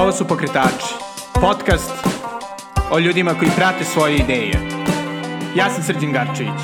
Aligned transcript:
Ovo 0.00 0.12
su 0.12 0.28
Pokretači, 0.28 0.94
podcast 1.40 1.90
o 2.90 2.98
ljudima 2.98 3.34
koji 3.38 3.50
prate 3.56 3.84
svoje 3.84 4.16
ideje. 4.16 4.52
Ja 5.56 5.70
sam 5.70 5.82
Srđan 5.82 6.12
Garčević. 6.12 6.60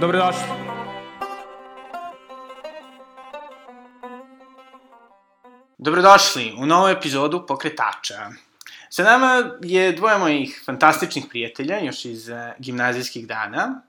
Dobrodošli. 0.00 0.42
Dobrodošli 5.78 6.54
u 6.58 6.66
novu 6.66 6.88
epizodu 6.88 7.46
Pokretača. 7.46 8.30
Sa 8.90 9.02
nama 9.02 9.42
je 9.62 9.92
dvoje 9.92 10.18
mojih 10.18 10.62
fantastičnih 10.66 11.24
prijatelja, 11.28 11.78
još 11.78 12.04
iz 12.04 12.28
uh, 12.28 12.36
gimnazijskih 12.58 13.26
dana, 13.26 13.82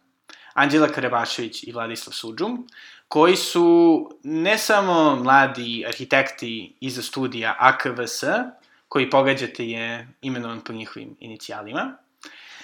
Anđela 0.53 0.87
Karabašević 0.87 1.63
i 1.63 1.71
Vladislav 1.71 2.13
Suđum, 2.13 2.67
koji 3.07 3.35
su 3.35 4.09
ne 4.23 4.57
samo 4.57 5.15
mladi 5.15 5.85
arhitekti 5.87 6.75
iza 6.79 7.01
studija 7.01 7.55
AKVS, 7.59 8.23
koji 8.91 9.09
pogađate 9.09 9.67
je 9.67 10.07
imenovan 10.21 10.61
po 10.61 10.73
njihovim 10.73 11.15
inicijalima, 11.19 11.97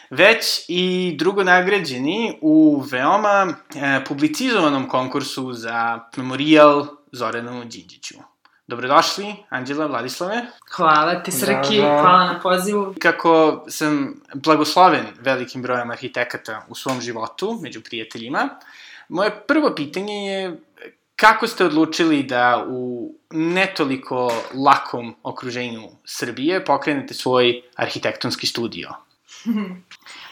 već 0.09 0.66
i 0.68 1.16
drugo 1.20 1.44
nagrađeni 1.44 2.38
u 2.41 2.84
veoma 2.91 3.48
e, 3.76 4.04
publicizovanom 4.08 4.90
konkursu 4.90 5.54
za 5.54 5.99
memorijal 6.18 6.85
Zoranu 7.12 7.66
Đinđiću. 7.66 8.16
Dobrodošli, 8.68 9.35
Anđela 9.49 9.85
Vladislave. 9.85 10.41
Hvala 10.76 11.23
ti, 11.23 11.32
Srki, 11.32 11.77
da, 11.82 11.88
da. 11.88 12.02
hvala 12.02 12.34
na 12.34 12.40
pozivu. 12.40 12.96
Kako 12.99 13.63
sam 13.68 14.21
blagosloven 14.34 15.05
velikim 15.20 15.62
brojem 15.62 15.91
arhitekata 15.91 16.66
u 16.70 16.76
svom 16.76 17.02
životu, 17.02 17.59
među 17.62 17.82
prijateljima, 17.84 18.49
moje 19.09 19.44
prvo 19.48 19.76
pitanje 19.76 20.13
je 20.13 20.59
kako 21.16 21.48
ste 21.48 21.66
odlučili 21.66 22.23
da 22.23 22.66
u 22.70 23.12
netoliko 23.31 24.31
lakom 24.54 25.16
okruženju 25.23 25.84
Srbije 26.05 26.66
pokrenete 26.66 27.13
svoj 27.13 27.62
arhitektonski 27.76 28.48
studio? 28.48 28.90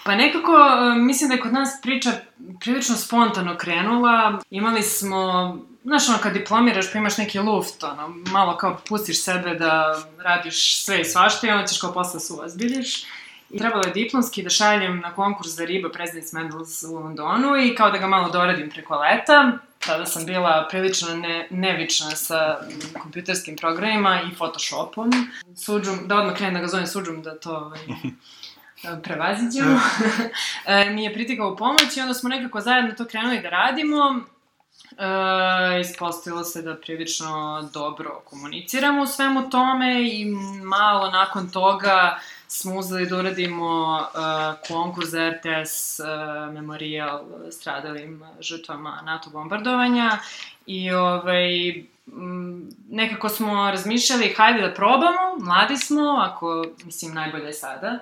Pa 0.03 0.15
nekako, 0.15 0.51
mislim 0.97 1.29
da 1.29 1.35
je 1.35 1.41
kod 1.41 1.53
nas 1.53 1.69
priča 1.81 2.11
prilično 2.59 2.95
spontano 2.95 3.57
krenula. 3.57 4.39
Imali 4.49 4.83
smo, 4.83 5.57
znaš, 5.83 6.09
ono, 6.09 6.17
kad 6.17 6.33
diplomiraš 6.33 6.91
pa 6.91 6.97
imaš 6.97 7.17
neki 7.17 7.39
luft, 7.39 7.83
ono, 7.83 8.07
malo 8.31 8.57
kao 8.57 8.77
pustiš 8.89 9.23
sebe 9.23 9.55
da 9.55 10.03
radiš 10.17 10.83
sve 10.83 11.01
i 11.01 11.05
svašta 11.05 11.47
i 11.47 11.49
onda 11.49 11.65
ćeš 11.65 11.81
kao 11.81 11.93
posle 11.93 12.19
se 12.19 12.33
uozbiljiš. 12.33 13.05
I 13.49 13.57
trebalo 13.57 13.83
je 13.85 13.93
diplomski 13.93 14.43
da 14.43 14.49
šaljem 14.49 14.99
na 14.99 15.13
konkurs 15.13 15.49
za 15.49 15.65
riba 15.65 15.89
President's 15.89 16.33
Medals 16.33 16.83
u 16.83 16.93
Londonu 16.95 17.57
i 17.57 17.75
kao 17.75 17.91
da 17.91 17.97
ga 17.97 18.07
malo 18.07 18.29
doradim 18.29 18.69
preko 18.69 18.95
leta. 18.95 19.57
Tada 19.85 20.05
sam 20.05 20.25
bila 20.25 20.67
prilično 20.69 21.15
ne, 21.15 21.47
nevična 21.49 22.11
sa 22.11 22.59
kompjuterskim 23.01 23.55
programima 23.55 24.21
i 24.21 24.35
Photoshopom. 24.35 25.11
Suđum, 25.55 26.07
da 26.07 26.15
odmah 26.15 26.35
krenem 26.35 26.53
da 26.53 26.59
ga 26.59 26.67
zovem 26.67 26.87
suđum 26.87 27.21
da 27.21 27.39
to 27.39 27.55
ovaj, 27.55 27.79
prevaziđemo. 29.03 29.79
E, 30.65 30.89
mi 30.89 31.03
je 31.03 31.13
pritikao 31.13 31.51
u 31.51 31.57
pomoć 31.57 31.97
i 31.97 32.01
onda 32.01 32.13
smo 32.13 32.29
nekako 32.29 32.61
zajedno 32.61 32.91
to 32.91 33.05
krenuli 33.05 33.41
da 33.41 33.49
radimo. 33.49 34.21
E, 34.97 35.81
ispostavilo 35.81 36.43
se 36.43 36.61
da 36.61 36.75
prilično 36.75 37.69
dobro 37.73 38.21
komuniciramo 38.25 39.01
u 39.01 39.07
svemu 39.07 39.49
tome 39.49 40.01
i 40.03 40.25
malo 40.63 41.11
nakon 41.11 41.49
toga 41.49 42.19
smo 42.47 42.75
uzeli 42.75 43.05
da 43.05 43.17
uradimo 43.17 43.95
uh, 43.95 44.67
konkurs 44.67 45.09
za 45.09 45.29
RTS 45.29 45.99
uh, 45.99 46.53
memorijal 46.53 47.23
stradalim 47.51 48.23
žrtvama 48.39 49.01
NATO 49.05 49.29
bombardovanja 49.29 50.17
i 50.65 50.91
ovaj, 50.91 51.73
nekako 52.89 53.29
smo 53.29 53.71
razmišljali 53.71 54.33
hajde 54.37 54.61
da 54.61 54.73
probamo, 54.73 55.37
mladi 55.39 55.77
smo, 55.77 56.17
ako, 56.19 56.65
mislim, 56.85 57.13
najbolje 57.13 57.45
je 57.45 57.53
sada, 57.53 57.99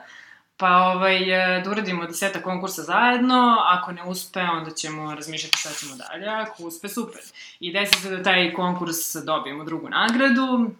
pa 0.58 0.78
ovaj, 0.78 1.20
da 1.64 1.72
uradimo 1.72 2.06
deseta 2.06 2.42
konkursa 2.42 2.82
zajedno, 2.82 3.58
ako 3.59 3.92
ne 3.92 4.03
uspe, 4.03 4.42
onda 4.42 4.72
ćemo 4.72 5.16
razmišljati 5.16 5.58
šta 5.58 5.70
ćemo 5.70 5.96
dalje, 5.96 6.28
ako 6.28 6.64
uspe, 6.64 6.90
super. 6.90 7.22
I 7.59 7.74
desi 7.74 8.02
se 8.02 8.18
da 8.18 8.24
taj 8.24 8.53
konkurs 8.53 9.16
dobijemo 9.16 9.64
drugu 9.64 9.90
nagradu, 9.90 10.72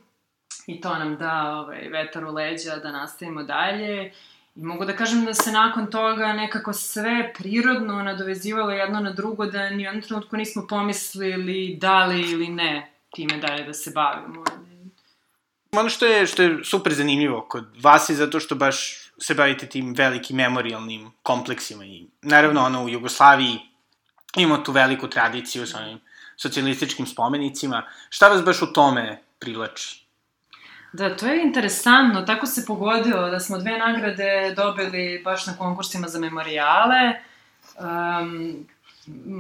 i 0.68 0.82
to 0.82 1.00
nam 1.00 1.18
da 1.18 1.56
ovaj, 1.60 1.90
vetar 1.90 2.26
u 2.26 2.32
leđa 2.32 2.76
da 2.76 2.92
nastavimo 2.92 3.44
dalje. 3.44 4.14
I 4.56 4.64
mogu 4.64 4.86
da 4.86 4.96
kažem 4.96 5.26
da 5.26 5.34
se 5.34 5.52
nakon 5.52 5.88
toga 5.92 6.34
nekako 6.34 6.74
sve 6.74 7.34
prirodno 7.38 8.04
nadovezivalo 8.04 8.72
jedno 8.72 9.00
na 9.00 9.12
drugo, 9.12 9.46
da 9.46 9.70
ni 9.70 9.78
u 9.78 9.86
jednom 9.86 10.02
trenutku 10.02 10.38
nismo 10.38 10.68
pomislili 10.70 11.78
da 11.82 12.06
li 12.06 12.32
ili 12.32 12.48
ne 12.48 12.92
time 13.16 13.38
dalje 13.38 13.64
da 13.64 13.74
se 13.74 13.92
bavimo. 13.96 14.44
Ono 15.72 15.90
što 15.90 16.06
je, 16.06 16.28
što 16.28 16.44
je 16.44 16.64
super 16.64 16.94
zanimljivo 16.94 17.46
kod 17.50 17.66
vas 17.82 18.10
je 18.10 18.16
zato 18.16 18.40
što 18.40 18.56
baš 18.56 19.04
se 19.18 19.34
bavite 19.34 19.68
tim 19.68 19.94
velikim 19.98 20.38
memorialnim 20.38 21.12
kompleksima 21.24 21.86
i 21.86 22.08
naravno 22.22 22.66
ono 22.66 22.84
u 22.84 22.90
Jugoslaviji 22.90 23.60
imamo 24.38 24.64
tu 24.64 24.72
veliku 24.72 25.08
tradiciju 25.08 25.68
sa 25.68 25.80
onim 25.80 26.00
socijalističkim 26.38 27.08
spomenicima. 27.08 27.84
Šta 28.10 28.28
vas 28.28 28.44
baš 28.44 28.62
u 28.62 28.74
tome 28.74 29.22
privlači? 29.40 30.03
Da, 30.94 31.16
to 31.16 31.28
je 31.28 31.44
interesantno. 31.44 32.22
Tako 32.22 32.46
se 32.46 32.66
pogodilo 32.66 33.30
da 33.30 33.40
smo 33.40 33.58
dve 33.58 33.78
nagrade 33.78 34.54
dobili 34.56 35.22
baš 35.24 35.48
na 35.48 35.54
konkursima 35.58 36.08
za 36.08 36.20
memorijale. 36.20 37.14
Um, 37.80 38.66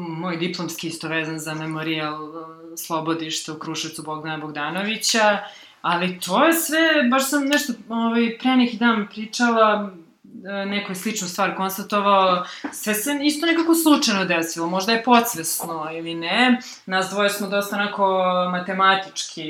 moj 0.08 0.38
diplomski 0.38 0.88
isto 0.88 1.08
vezan 1.08 1.40
za 1.40 1.54
memorijal 1.54 2.24
uh, 2.24 2.36
Slobodište 2.78 3.52
u 3.52 3.60
Kruševcu 3.60 4.04
Bogdana 4.04 4.38
Bogdanovića. 4.38 5.40
Ali 5.82 6.20
to 6.20 6.46
je 6.46 6.54
sve, 6.54 6.80
baš 7.12 7.30
sam 7.30 7.46
nešto 7.46 7.74
ovaj, 7.90 8.38
pre 8.40 8.56
neki 8.56 8.78
dan 8.78 9.08
pričala, 9.12 9.92
uh, 10.24 10.70
neko 10.70 10.92
je 10.92 10.96
sličnu 10.96 11.28
stvar 11.28 11.56
konstatovao, 11.56 12.46
sve 12.72 12.94
se 12.94 13.20
isto 13.24 13.46
nekako 13.46 13.76
slučajno 13.76 14.26
desilo, 14.26 14.68
možda 14.68 14.92
je 14.92 15.04
podsvesno 15.04 15.90
ili 15.92 16.16
ne. 16.16 16.60
Nas 16.86 17.10
dvoje 17.10 17.30
smo 17.30 17.48
dosta 17.48 17.76
onako 17.76 18.24
matematički 18.52 19.44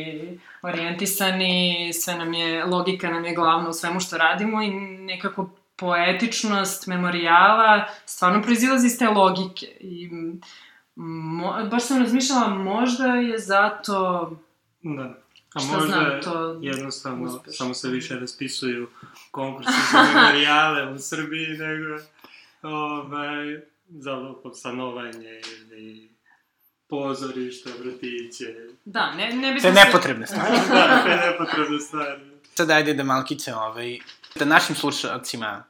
orijentisani, 0.64 1.92
sve 1.94 2.16
nam 2.16 2.34
je, 2.34 2.66
logika 2.66 3.10
nam 3.10 3.26
je 3.26 3.36
glavna 3.36 3.70
u 3.70 3.74
svemu 3.74 4.00
što 4.00 4.18
radimo 4.18 4.62
i 4.62 4.70
nekako 4.80 5.50
poetičnost 5.76 6.88
memorijala 6.88 7.86
stvarno 8.06 8.42
proizilazi 8.42 8.88
iz 8.88 9.00
te 9.00 9.08
logike. 9.08 9.66
I 9.80 10.10
mo, 10.96 11.68
baš 11.72 11.84
sam 11.84 12.02
razmišljala, 12.02 12.48
možda 12.48 13.06
je 13.06 13.40
zato... 13.40 14.30
Da. 14.82 15.24
A 15.54 15.60
Šta 15.60 15.74
možda 15.74 15.88
znam, 15.88 16.22
to 16.24 16.60
jednostavno 16.62 17.26
uspeš. 17.26 17.58
samo 17.58 17.74
se 17.74 17.90
više 17.90 18.20
raspisuju 18.20 18.88
konkursi 19.32 19.72
za 19.92 20.04
memorijale 20.14 20.94
u 20.94 21.00
Srbiji 21.00 21.48
nego 21.48 22.04
ovaj, 22.62 23.60
za 23.90 24.34
stanovanje 24.54 25.42
ili 25.46 26.13
pozorišta, 26.94 27.70
vrtiće. 27.80 28.46
Da, 28.86 29.12
ne, 29.12 29.34
ne 29.34 29.54
bi 29.54 29.62
Te 29.62 29.72
nepotrebne 29.72 30.28
stvari. 30.28 30.58
da, 30.74 31.04
te 31.04 31.16
nepotrebne 31.16 31.80
stvari. 31.80 32.22
Sad 32.56 32.72
ajde 32.72 32.94
da 32.94 33.04
malkice 33.04 33.56
ovaj, 33.56 33.98
da 34.36 34.46
našim 34.46 34.76
slušalcima 34.76 35.64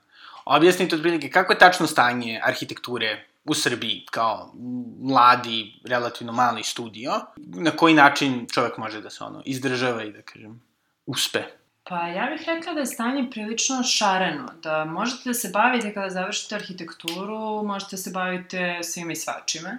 objasnite 0.46 0.96
otprilike 0.96 1.30
kako 1.30 1.54
je 1.54 1.60
tačno 1.60 1.88
stanje 1.88 2.42
arhitekture 2.44 3.26
u 3.46 3.54
Srbiji 3.54 4.06
kao 4.12 4.52
mladi, 5.00 5.80
relativno 5.86 6.34
mali 6.34 6.64
studio, 6.64 7.12
na 7.38 7.72
koji 7.72 7.94
način 7.94 8.48
čovek 8.54 8.78
može 8.78 9.02
da 9.02 9.10
se 9.10 9.24
ono 9.24 9.42
izdržava 9.46 10.04
i 10.04 10.12
da 10.12 10.22
kažem 10.22 10.62
uspe. 11.06 11.44
Pa 11.84 12.08
ja 12.08 12.30
bih 12.32 12.44
rekla 12.48 12.74
da 12.74 12.80
je 12.80 12.86
stanje 12.86 13.28
prilično 13.32 13.84
šareno, 13.84 14.48
da 14.64 14.86
možete 14.86 15.30
da 15.30 15.34
se 15.34 15.50
bavite 15.54 15.94
kada 15.94 16.10
završite 16.10 16.56
arhitekturu, 16.56 17.64
možete 17.64 17.96
da 17.96 18.02
se 18.02 18.12
bavite 18.12 18.80
svima 18.84 19.12
i 19.12 19.16
svačime 19.16 19.78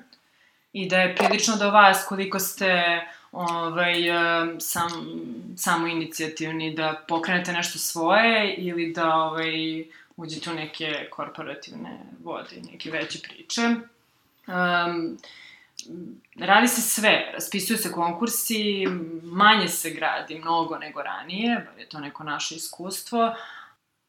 i 0.74 0.88
da 0.88 0.96
je 0.96 1.16
prilično 1.16 1.56
do 1.56 1.70
vas 1.70 2.04
koliko 2.08 2.38
ste 2.38 3.00
ovaj, 3.32 3.94
sam, 4.58 4.90
samo 5.56 5.86
inicijativni 5.86 6.74
da 6.74 7.04
pokrenete 7.08 7.52
nešto 7.52 7.78
svoje 7.78 8.54
ili 8.54 8.92
da 8.92 9.14
ovaj, 9.14 9.84
uđete 10.16 10.50
u 10.50 10.54
neke 10.54 11.08
korporativne 11.10 11.98
vode, 12.24 12.56
neke 12.72 12.90
veće 12.90 13.18
priče. 13.22 13.62
Um, 14.46 15.18
radi 16.36 16.68
se 16.68 16.80
sve, 16.80 17.30
raspisuju 17.34 17.76
se 17.76 17.92
konkursi, 17.92 18.86
manje 19.22 19.68
se 19.68 19.90
gradi 19.90 20.38
mnogo 20.38 20.78
nego 20.78 21.02
ranije, 21.02 21.66
bar 21.70 21.78
je 21.78 21.88
to 21.88 22.00
neko 22.00 22.24
naše 22.24 22.54
iskustvo, 22.54 23.34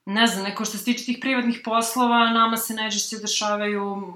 ne 0.06 0.28
znam, 0.28 0.44
neko 0.44 0.66
što 0.66 0.78
se 0.78 0.86
tiče 0.86 1.06
tih 1.06 1.18
privatnih 1.22 1.62
poslova, 1.63 2.30
nama 2.30 2.57
se 2.57 2.74
najčešće 2.74 3.18
dešavaju 3.18 4.13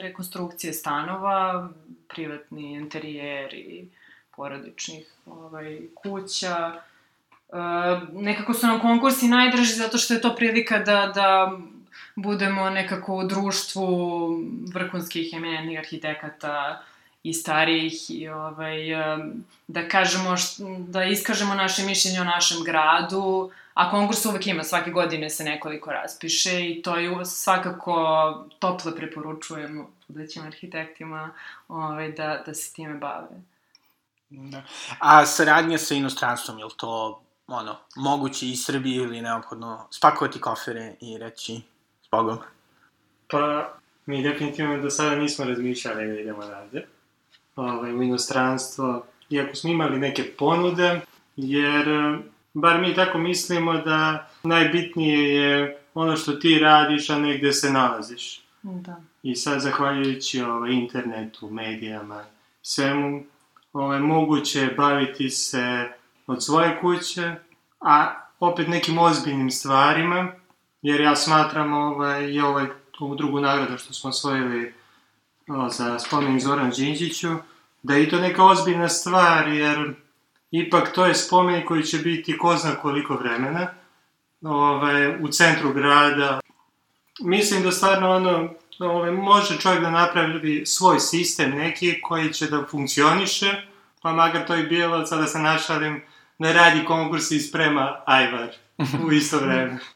rekonstrukcije 0.00 0.72
stanova, 0.72 1.68
privatni 2.08 2.72
interijeri 2.72 3.88
porodičnih 4.36 5.06
ovaj, 5.26 5.80
kuća. 5.94 6.72
E, 6.72 7.56
nekako 8.12 8.54
su 8.54 8.66
nam 8.66 8.80
konkursi 8.80 9.28
najdraži 9.28 9.72
zato 9.72 9.98
što 9.98 10.14
je 10.14 10.20
to 10.20 10.36
prilika 10.36 10.78
da, 10.78 11.12
da 11.14 11.58
budemo 12.14 12.70
nekako 12.70 13.16
u 13.16 13.24
društvu 13.24 13.88
vrhunskih 14.74 15.34
eminentnih 15.36 15.78
arhitekata 15.78 16.82
i 17.22 17.32
starijih 17.34 18.10
i 18.10 18.28
ovaj, 18.28 18.78
da 19.68 19.88
kažemo, 19.88 20.34
da 20.78 21.04
iskažemo 21.04 21.54
naše 21.54 21.82
mišljenje 21.82 22.20
o 22.20 22.24
našem 22.24 22.64
gradu, 22.64 23.50
a 23.74 23.90
konkurs 23.90 24.24
uvek 24.24 24.46
ima, 24.46 24.62
svake 24.62 24.90
godine 24.90 25.30
se 25.30 25.44
nekoliko 25.44 25.92
raspiše 25.92 26.70
i 26.70 26.82
to 26.82 26.96
je 26.96 27.24
svakako 27.24 28.44
toplo 28.58 28.92
preporučujemo 28.92 29.95
budućim 30.08 30.42
arhitektima 30.42 31.30
ovaj, 31.68 32.12
da, 32.12 32.42
da 32.46 32.54
se 32.54 32.72
time 32.72 32.94
bave. 32.94 33.42
Da. 34.30 34.62
A 34.98 35.26
saradnja 35.26 35.78
sa 35.78 35.94
inostranstvom, 35.94 36.58
je 36.58 36.64
li 36.64 36.70
to 36.76 37.22
ono, 37.46 37.76
moguće 37.96 38.48
i 38.48 38.56
Srbiji 38.56 38.94
ili 38.94 39.22
neophodno 39.22 39.86
spakovati 39.90 40.40
kofere 40.40 40.94
i 41.00 41.18
reći 41.18 41.60
s 42.02 42.10
Bogom? 42.10 42.38
Pa, 43.30 43.72
mi 44.06 44.22
definitivno 44.22 44.82
do 44.82 44.90
sada 44.90 45.16
nismo 45.16 45.44
razmišljali 45.44 46.06
da 46.06 46.20
idemo 46.20 46.46
dalje 46.46 46.86
ovaj, 47.56 47.92
u 47.92 48.02
inostranstvo, 48.02 49.06
iako 49.30 49.54
smo 49.54 49.70
imali 49.70 49.98
neke 49.98 50.36
ponude, 50.38 51.00
jer 51.36 51.86
bar 52.54 52.80
mi 52.80 52.94
tako 52.94 53.18
mislimo 53.18 53.72
da 53.78 54.28
najbitnije 54.42 55.34
je 55.34 55.78
ono 55.94 56.16
što 56.16 56.32
ti 56.32 56.58
radiš, 56.58 57.10
a 57.10 57.18
ne 57.18 57.38
gde 57.38 57.52
se 57.52 57.70
nalaziš. 57.72 58.45
Da. 58.74 59.00
I 59.22 59.36
sad, 59.36 59.60
zahvaljujući 59.60 60.42
ovaj, 60.42 60.72
internetu, 60.72 61.50
medijama, 61.50 62.24
svemu, 62.62 63.24
ovaj, 63.72 64.00
moguće 64.00 64.74
baviti 64.76 65.30
se 65.30 65.88
od 66.26 66.44
svoje 66.44 66.80
kuće, 66.80 67.34
a 67.80 68.14
opet 68.40 68.68
nekim 68.68 68.98
ozbiljnim 68.98 69.50
stvarima, 69.50 70.32
jer 70.82 71.00
ja 71.00 71.16
smatram 71.16 71.72
ovaj, 71.72 72.30
i 72.30 72.40
ovaj, 72.40 72.66
ovu 73.00 73.14
drugu 73.14 73.40
nagradu 73.40 73.78
što 73.78 73.92
smo 73.92 74.10
osvojili 74.10 74.74
o, 75.48 75.68
za 75.68 75.98
spomenik 75.98 76.42
Zoran 76.42 76.70
Đinđiću, 76.70 77.28
da 77.82 77.94
je 77.94 78.02
i 78.02 78.08
to 78.08 78.18
neka 78.18 78.44
ozbiljna 78.44 78.88
stvar, 78.88 79.48
jer 79.48 79.94
ipak 80.50 80.92
to 80.94 81.06
je 81.06 81.14
spomenik 81.14 81.64
koji 81.64 81.82
će 81.82 81.98
biti 81.98 82.38
ko 82.38 82.56
zna 82.56 82.74
koliko 82.74 83.14
vremena 83.14 83.68
ovaj, 84.42 85.22
u 85.22 85.28
centru 85.28 85.72
grada. 85.72 86.40
Mislim 87.20 87.62
da 87.62 87.72
stvarno 87.72 88.10
ono, 88.10 88.48
ovaj, 88.78 89.10
može 89.10 89.58
čovjek 89.58 89.82
da 89.82 89.90
napravi 89.90 90.66
svoj 90.66 91.00
sistem 91.00 91.50
neki 91.50 92.00
koji 92.00 92.32
će 92.32 92.46
da 92.46 92.64
funkcioniše, 92.70 93.62
pa 94.02 94.12
makar 94.12 94.46
to 94.46 94.56
i 94.56 94.66
bilo, 94.66 95.06
sada 95.06 95.26
se 95.26 95.38
našalim, 95.38 96.02
ne 96.38 96.52
radi 96.52 96.84
konkurs 96.84 97.30
i 97.30 97.40
sprema 97.40 98.02
ajvar 98.06 98.48
u 99.06 99.12
isto 99.12 99.38
vreme. 99.38 99.78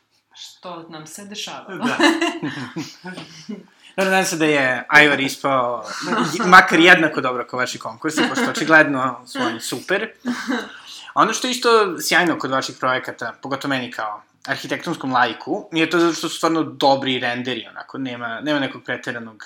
Što 0.42 0.86
nam 0.88 1.06
se 1.06 1.24
dešava. 1.24 1.74
Da. 3.96 4.04
Nadam 4.04 4.24
se 4.24 4.36
da 4.36 4.44
je 4.44 4.84
Ajvar 4.88 5.20
ispao 5.20 5.84
makar 6.46 6.80
jednako 6.80 7.20
dobro 7.20 7.46
kao 7.46 7.58
vaši 7.58 7.78
konkursi, 7.78 8.22
pošto 8.28 8.50
očigledno 8.50 9.26
su 9.26 9.38
oni 9.38 9.60
super. 9.60 10.10
Ono 11.14 11.32
što 11.32 11.46
je 11.46 11.50
isto 11.50 11.96
sjajno 12.00 12.38
kod 12.38 12.50
vaših 12.50 12.76
projekata, 12.80 13.34
pogotovo 13.42 13.68
meni 13.68 13.90
kao 13.90 14.22
arhitektonskom 14.46 15.12
lajku, 15.12 15.68
nije 15.72 15.90
to 15.90 15.98
zato 15.98 16.14
što 16.14 16.28
su 16.28 16.36
stvarno 16.36 16.62
dobri 16.62 17.18
renderi, 17.18 17.66
onako, 17.70 17.98
nema, 17.98 18.40
nema 18.40 18.60
nekog 18.60 18.82
preteranog 18.84 19.44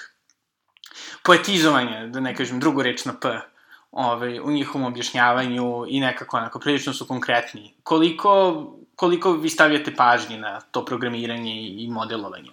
poetizovanja, 1.23 2.07
da 2.07 2.21
ne 2.21 2.35
kažem 2.35 2.61
drugu 2.61 2.83
reč 2.83 3.05
na 3.05 3.15
P, 3.21 3.41
ovaj, 3.93 4.41
u 4.41 4.51
njihovom 4.51 4.87
objašnjavanju 4.87 5.85
i 5.89 6.01
nekako 6.01 6.37
onako 6.37 6.59
prilično 6.59 6.93
su 6.93 7.07
konkretni. 7.07 7.75
Koliko, 7.83 8.65
koliko 8.97 9.33
vi 9.33 9.51
stavljate 9.51 9.95
pažnje 9.95 10.39
na 10.39 10.61
to 10.61 10.85
programiranje 10.85 11.55
i 11.63 11.89
modelovanje? 11.91 12.51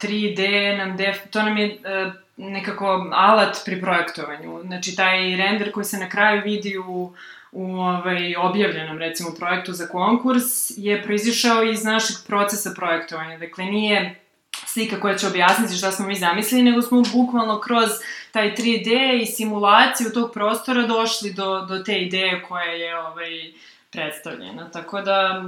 3D 0.00 0.76
nam 0.78 0.96
def, 0.96 1.16
to 1.30 1.42
nam 1.42 1.56
je 1.56 1.78
uh, 2.06 2.12
nekako 2.36 3.10
alat 3.12 3.56
pri 3.64 3.80
projektovanju. 3.80 4.60
Znači, 4.62 4.96
taj 4.96 5.36
render 5.36 5.72
koji 5.72 5.84
se 5.84 5.98
na 5.98 6.08
kraju 6.08 6.42
vidi 6.44 6.78
u, 6.78 7.14
u 7.52 7.64
ovaj, 7.64 8.36
objavljenom, 8.36 8.98
recimo, 8.98 9.30
projektu 9.38 9.72
za 9.72 9.86
konkurs 9.86 10.70
je 10.76 11.02
proizišao 11.02 11.62
iz 11.62 11.84
našeg 11.84 12.16
procesa 12.26 12.72
projektovanja. 12.76 13.38
Dakle, 13.38 13.64
nije 13.64 14.20
slika 14.66 15.00
koja 15.00 15.18
će 15.18 15.26
objasniti 15.26 15.74
šta 15.74 15.92
smo 15.92 16.06
mi 16.06 16.14
zamislili, 16.14 16.62
nego 16.62 16.82
smo 16.82 17.02
bukvalno 17.12 17.60
kroz 17.60 17.90
taj 18.32 18.54
3D 18.54 19.22
i 19.22 19.26
simulaciju 19.26 20.10
tog 20.14 20.32
prostora 20.32 20.86
došli 20.86 21.32
do, 21.32 21.60
do 21.60 21.78
te 21.78 21.98
ideje 21.98 22.42
koja 22.42 22.70
je 22.70 22.98
ovaj, 22.98 23.52
predstavljena. 23.90 24.70
Tako 24.70 25.00
da, 25.00 25.44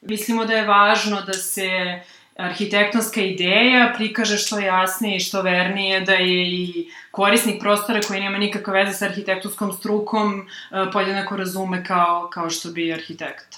mislimo 0.00 0.44
da 0.44 0.52
je 0.52 0.66
važno 0.66 1.20
da 1.20 1.32
se 1.32 2.00
arhitektonska 2.36 3.20
ideja 3.20 3.92
prikaže 3.96 4.36
što 4.36 4.58
jasnije 4.58 5.16
i 5.16 5.20
što 5.20 5.42
vernije, 5.42 6.00
da 6.00 6.12
je 6.12 6.50
i 6.50 6.90
korisnik 7.10 7.60
prostora 7.60 8.00
koji 8.00 8.20
nema 8.20 8.38
nikakve 8.38 8.72
veze 8.72 8.92
sa 8.98 9.04
arhitektonskom 9.04 9.72
strukom 9.72 10.40
e, 10.40 10.90
podjednako 10.92 11.36
razume 11.36 11.84
kao, 11.84 12.30
kao 12.32 12.50
što 12.50 12.70
bi 12.70 12.92
arhitekt. 12.92 13.56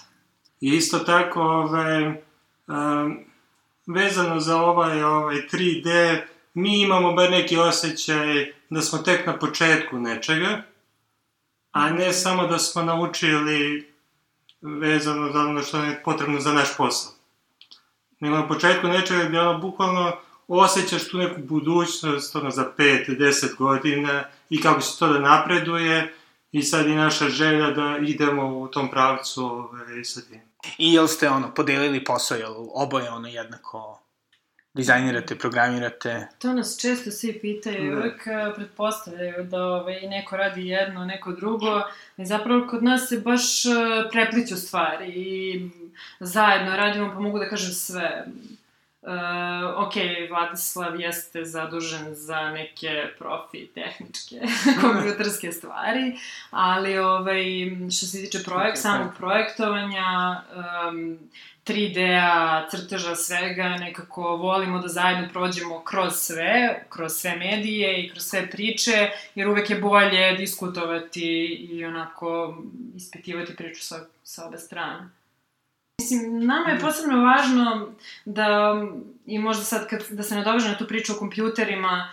I 0.60 0.68
isto 0.68 0.98
tako, 0.98 1.40
ove, 1.40 2.22
um, 2.66 3.18
vezano 3.86 4.40
za 4.40 4.56
ovaj, 4.56 5.02
ovaj 5.02 5.36
3D, 5.36 6.20
mi 6.54 6.82
imamo 6.82 7.12
bar 7.12 7.30
neki 7.30 7.56
osjećaj 7.56 8.52
da 8.70 8.80
smo 8.82 8.98
tek 8.98 9.26
na 9.26 9.38
početku 9.38 9.98
nečega, 9.98 10.62
a 11.72 11.90
ne 11.90 12.12
samo 12.12 12.46
da 12.46 12.58
smo 12.58 12.82
naučili 12.82 13.90
vezano 14.60 15.32
za 15.32 15.40
ono 15.40 15.62
što 15.62 15.84
je 15.84 16.02
potrebno 16.04 16.40
za 16.40 16.52
naš 16.52 16.76
posao 16.76 17.13
nego 18.24 18.36
na 18.36 18.48
početku 18.48 18.88
nečega 18.88 19.24
gde 19.24 19.40
ono 19.40 19.58
bukvalno 19.58 20.12
osjećaš 20.48 21.08
tu 21.08 21.18
neku 21.18 21.40
budućnost, 21.40 22.36
ono, 22.36 22.50
za 22.50 22.72
5-10 22.78 23.56
godina 23.56 24.24
i 24.50 24.62
kako 24.62 24.80
se 24.80 24.98
to 24.98 25.08
da 25.08 25.18
napreduje 25.18 26.14
i 26.52 26.62
sad 26.62 26.86
i 26.86 26.94
naša 26.94 27.28
želja 27.28 27.70
da 27.70 27.98
idemo 27.98 28.58
u 28.58 28.68
tom 28.68 28.90
pravcu 28.90 29.44
ovaj, 29.44 30.04
sa 30.04 30.20
tim. 30.20 30.40
I 30.78 30.92
jel 30.92 31.06
ste 31.06 31.30
ono, 31.30 31.54
podelili 31.54 32.04
posao, 32.04 32.38
jel 32.38 32.54
oboje 32.74 33.10
ono 33.10 33.28
jednako 33.28 34.03
dizajnirate, 34.74 35.38
programirate? 35.38 36.28
To 36.38 36.52
nas 36.52 36.80
često 36.80 37.10
svi 37.10 37.38
pitaju, 37.40 37.90
da. 37.90 37.96
uvek 37.96 38.26
e, 38.26 38.54
pretpostavljaju 38.54 39.44
da 39.44 39.64
ovaj, 39.64 40.00
neko 40.00 40.36
radi 40.36 40.66
jedno, 40.66 41.04
neko 41.04 41.32
drugo. 41.32 41.82
I 42.16 42.26
zapravo 42.26 42.66
kod 42.66 42.82
nas 42.82 43.08
se 43.08 43.18
baš 43.18 43.64
e, 43.64 43.68
prepliću 44.10 44.56
stvari 44.56 45.08
i 45.08 45.70
zajedno 46.20 46.76
radimo, 46.76 47.10
pa 47.14 47.20
mogu 47.20 47.38
da 47.38 47.48
kažem 47.48 47.72
sve. 47.72 48.26
Uh, 49.06 49.86
ok, 49.86 49.94
Vladislav 50.30 51.00
jeste 51.00 51.44
zadužen 51.44 52.14
za 52.14 52.50
neke 52.50 53.04
profi 53.18 53.66
tehničke, 53.66 54.40
kompjuterske 54.80 55.52
stvari, 55.52 56.16
ali 56.50 56.98
ovaj, 56.98 57.44
što 57.90 58.06
se 58.06 58.24
tiče 58.24 58.38
projekt, 58.44 58.78
samog 58.78 59.12
projektovanja, 59.18 60.42
um, 60.88 61.18
3D-a, 61.64 62.68
crteža, 62.70 63.16
svega, 63.16 63.68
nekako 63.68 64.36
volimo 64.36 64.78
da 64.78 64.88
zajedno 64.88 65.28
prođemo 65.32 65.80
kroz 65.84 66.14
sve, 66.14 66.84
kroz 66.88 67.12
sve 67.12 67.36
medije 67.36 68.02
i 68.02 68.10
kroz 68.10 68.24
sve 68.24 68.50
priče, 68.50 69.10
jer 69.34 69.48
uvek 69.48 69.70
je 69.70 69.80
bolje 69.80 70.36
diskutovati 70.36 71.44
i 71.70 71.84
onako 71.84 72.58
ispitivati 72.96 73.56
priču 73.56 73.84
sa, 73.84 74.06
sa 74.22 74.46
obe 74.46 74.58
strane. 74.58 75.08
Mislim, 76.00 76.46
nama 76.46 76.68
je 76.68 76.80
posebno 76.80 77.24
važno 77.24 77.88
da, 78.24 78.74
i 79.26 79.38
možda 79.38 79.64
sad 79.64 79.88
kad, 79.88 80.04
da 80.10 80.22
se 80.22 80.34
nadoveže 80.34 80.68
na 80.68 80.78
tu 80.78 80.86
priču 80.86 81.12
o 81.12 81.18
kompjuterima, 81.18 82.10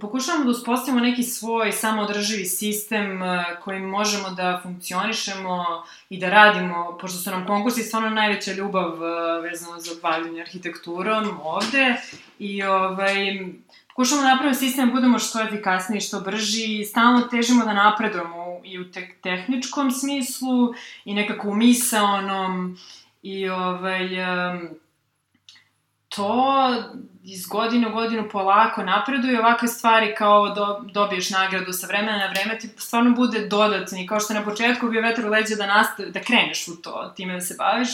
pokušavamo 0.00 0.44
da 0.44 0.50
uspostavimo 0.50 1.00
neki 1.00 1.22
svoj 1.22 1.72
samoodrživi 1.72 2.44
sistem 2.44 3.22
e, 3.22 3.44
kojim 3.64 3.82
možemo 3.82 4.30
da 4.30 4.60
funkcionišemo 4.62 5.84
i 6.10 6.18
da 6.18 6.28
radimo, 6.28 6.98
pošto 7.00 7.18
su 7.18 7.30
nam 7.30 7.46
konkursi 7.46 7.82
stvarno 7.82 8.10
najveća 8.10 8.52
ljubav 8.52 8.88
e, 8.88 9.40
vezano 9.42 9.80
za 9.80 9.90
bavljanje 10.02 10.40
arhitekturom 10.40 11.40
ovde. 11.44 11.96
I 12.38 12.62
ovaj, 12.62 13.14
pokušamo 13.88 14.22
da 14.22 14.28
napravimo 14.28 14.54
sistem 14.54 14.88
da 14.88 14.94
budemo 14.94 15.18
što 15.18 15.40
efikasniji, 15.40 16.00
što 16.00 16.20
brži. 16.20 16.80
I 16.80 16.84
stalno 16.84 17.20
težimo 17.20 17.64
da 17.64 17.72
napredujemo 17.72 18.60
i 18.64 18.80
u 18.80 18.90
te 18.90 19.08
tehničkom 19.22 19.90
smislu 19.90 20.74
i 21.04 21.14
nekako 21.14 21.48
u 21.48 21.54
misaonom 21.54 22.76
i 23.22 23.48
ovaj, 23.48 24.08
to 26.16 26.74
iz 27.24 27.46
godine 27.46 27.88
u 27.88 27.92
godinu 27.92 28.28
polako 28.32 28.82
napreduje 28.82 29.40
ovakve 29.40 29.68
stvari 29.68 30.14
kao 30.18 30.54
do, 30.54 30.80
dobiješ 30.92 31.30
nagradu 31.30 31.72
sa 31.72 31.86
vremena 31.86 32.18
na 32.18 32.30
vreme 32.30 32.58
ti 32.58 32.68
stvarno 32.76 33.10
bude 33.10 33.46
dodatni. 33.46 34.06
Kao 34.06 34.20
što 34.20 34.34
na 34.34 34.44
početku 34.44 34.88
bio 34.88 35.02
vetar 35.02 35.26
u 35.26 35.28
leđa 35.28 35.54
da, 35.56 35.66
nastav, 35.66 36.06
da 36.06 36.20
kreneš 36.20 36.68
u 36.68 36.82
to, 36.82 37.12
time 37.16 37.34
da 37.34 37.40
se 37.40 37.54
baviš 37.58 37.88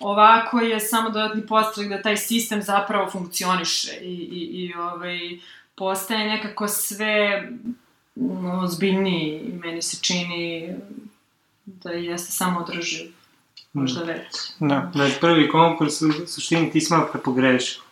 ovako 0.00 0.60
je 0.60 0.80
samo 0.80 1.10
dodatni 1.10 1.46
postrek 1.46 1.88
da 1.88 2.02
taj 2.02 2.16
sistem 2.16 2.62
zapravo 2.62 3.10
funkcioniše 3.10 3.92
i, 4.00 4.14
i, 4.14 4.64
i 4.64 4.74
ovaj, 4.74 5.18
postaje 5.74 6.28
nekako 6.28 6.68
sve 6.68 7.48
ozbiljniji 8.62 9.42
meni 9.64 9.82
se 9.82 9.98
čini 10.02 10.74
da 11.64 11.90
jeste 11.90 12.32
samo 12.32 12.60
održiv 12.60 13.21
možda 13.72 14.04
već. 14.04 14.36
Da. 14.60 14.90
Da 14.94 15.04
je 15.04 15.18
prvi 15.20 15.48
konkurs, 15.48 16.02
u 16.02 16.12
suštini 16.26 16.70
ti 16.70 16.80
smo 16.80 17.06
pogrešio. 17.24 17.82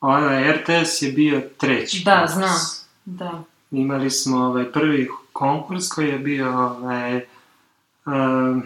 Ona 0.00 0.52
RTS 0.52 1.02
je 1.02 1.12
bio 1.12 1.42
treći 1.58 2.02
Da, 2.04 2.12
konkurs. 2.14 2.32
znam. 2.34 2.56
Da. 3.04 3.42
imali 3.70 4.10
smo 4.10 4.36
ovaj 4.38 4.72
prvi 4.72 5.08
konkurs 5.32 5.88
koji 5.88 6.08
je 6.08 6.18
bio 6.18 6.58
ovaj, 6.58 7.26
um, 8.06 8.62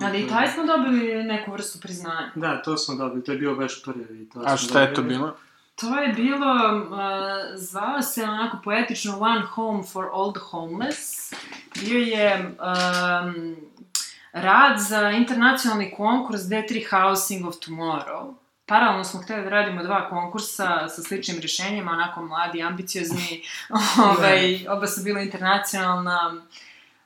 Ali 0.00 0.20
i 0.22 0.28
taj 0.28 0.48
smo 0.48 0.64
dobili 0.64 1.24
neku 1.24 1.52
vrstu 1.52 1.80
priznanja. 1.80 2.30
Da, 2.34 2.62
to 2.62 2.76
smo 2.76 2.94
dobili, 2.94 3.24
to 3.24 3.32
je 3.32 3.38
bio 3.38 3.54
baš 3.54 3.82
prvi. 3.82 4.28
To 4.28 4.42
A 4.46 4.56
šta 4.56 4.80
je 4.80 4.94
to 4.94 5.02
bilo? 5.02 5.36
To 5.76 5.98
je 5.98 6.08
bilo, 6.12 6.78
uh, 6.90 6.96
zvao 7.54 8.02
se 8.02 8.22
onako 8.24 8.58
poetično 8.64 9.18
One 9.20 9.42
Home 9.42 9.82
for 9.92 10.04
All 10.12 10.32
the 10.32 10.40
Homeless. 10.40 11.32
Bio 11.80 11.98
je 11.98 12.36
um, 12.46 13.56
rad 14.34 14.78
za 14.78 15.10
internacionalni 15.10 15.90
konkurs 15.96 16.40
D3 16.42 16.90
Housing 16.90 17.46
of 17.46 17.54
Tomorrow. 17.54 18.34
Paralelno 18.66 19.04
smo 19.04 19.20
hteli 19.22 19.42
da 19.42 19.48
radimo 19.48 19.82
dva 19.82 20.08
konkursa 20.08 20.88
sa 20.88 21.02
sličnim 21.02 21.38
rješenjima, 21.38 21.90
onako 21.90 22.22
mladi, 22.22 22.62
ambiciozni, 22.62 23.42
ovaj, 24.10 24.66
oba 24.68 24.86
su 24.86 25.02
bila 25.02 25.20
internacionalna. 25.20 26.42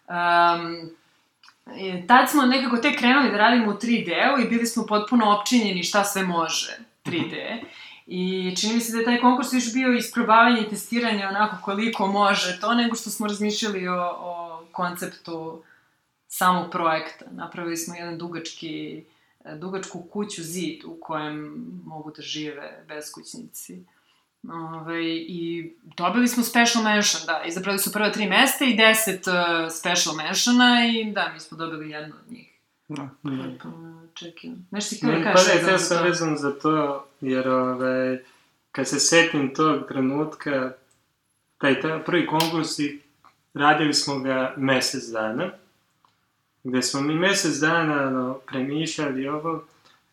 Um, 0.08 0.90
tad 2.06 2.30
smo 2.30 2.42
nekako 2.42 2.76
tek 2.76 2.98
krenuli 2.98 3.30
da 3.30 3.36
radimo 3.36 3.70
u 3.70 3.74
3D-u 3.74 4.40
i 4.40 4.48
bili 4.48 4.66
smo 4.66 4.86
potpuno 4.86 5.38
opčinjeni 5.38 5.82
šta 5.82 6.04
sve 6.04 6.22
može 6.22 6.78
3D. 7.04 7.64
I 8.06 8.54
čini 8.56 8.74
mi 8.74 8.80
se 8.80 8.92
da 8.92 8.98
je 8.98 9.04
taj 9.04 9.20
konkurs 9.20 9.52
još 9.52 9.72
bio 9.72 9.92
isprobavanje 9.92 10.60
i 10.60 10.68
testiranje 10.68 11.26
onako 11.26 11.56
koliko 11.62 12.06
može 12.06 12.60
to, 12.60 12.74
nego 12.74 12.96
što 12.96 13.10
smo 13.10 13.26
razmišljali 13.26 13.88
o, 13.88 14.02
o 14.20 14.62
konceptu 14.72 15.62
samog 16.28 16.70
projekta. 16.70 17.24
Napravili 17.30 17.76
smo 17.76 17.94
jedan 17.94 18.18
dugački, 18.18 19.04
dugačku 19.56 20.02
kuću 20.02 20.42
zid 20.42 20.84
u 20.84 20.98
kojem 21.00 21.64
mogu 21.84 22.12
da 22.16 22.22
žive 22.22 22.84
beskućnici. 22.88 23.84
Ove, 24.52 25.16
I 25.16 25.72
dobili 25.96 26.28
smo 26.28 26.42
special 26.42 26.84
mention, 26.84 27.22
da, 27.26 27.42
izabrali 27.46 27.78
su 27.78 27.92
prva 27.92 28.10
tri 28.10 28.26
mesta 28.26 28.64
i 28.64 28.76
deset 28.76 29.26
uh, 29.26 29.34
special 29.70 30.14
mentiona 30.16 30.86
i 30.86 31.12
da, 31.12 31.30
mi 31.32 31.40
smo 31.40 31.58
dobili 31.58 31.90
jedno 31.90 32.14
od 32.26 32.32
njih. 32.32 32.58
Da, 32.88 33.08
da. 33.22 33.44
Pa, 33.62 33.68
čekaj, 34.14 34.50
nešto 34.70 34.88
si 34.88 34.96
htio 34.96 35.18
da 35.18 35.32
kažeš 35.32 35.60
pa, 35.64 35.72
ne, 35.72 35.78
sam 35.78 36.04
vezan 36.04 36.36
za 36.36 36.52
to, 36.58 37.06
jer 37.20 37.48
ove, 37.48 38.24
kad 38.72 38.88
se 38.88 39.00
setim 39.00 39.54
tog 39.54 39.88
trenutka, 39.88 40.72
taj, 41.58 41.80
taj 41.80 42.04
prvi 42.04 42.26
konkurs 42.26 42.78
i 42.78 43.00
radili 43.54 43.94
smo 43.94 44.18
ga 44.18 44.54
mesec 44.56 45.04
dana, 45.04 45.50
gde 46.64 46.82
smo 46.82 47.00
mi 47.00 47.14
mesec 47.14 47.56
dana 47.56 48.10
no, 48.10 48.38
premišljali 48.46 49.28
ovo 49.28 49.64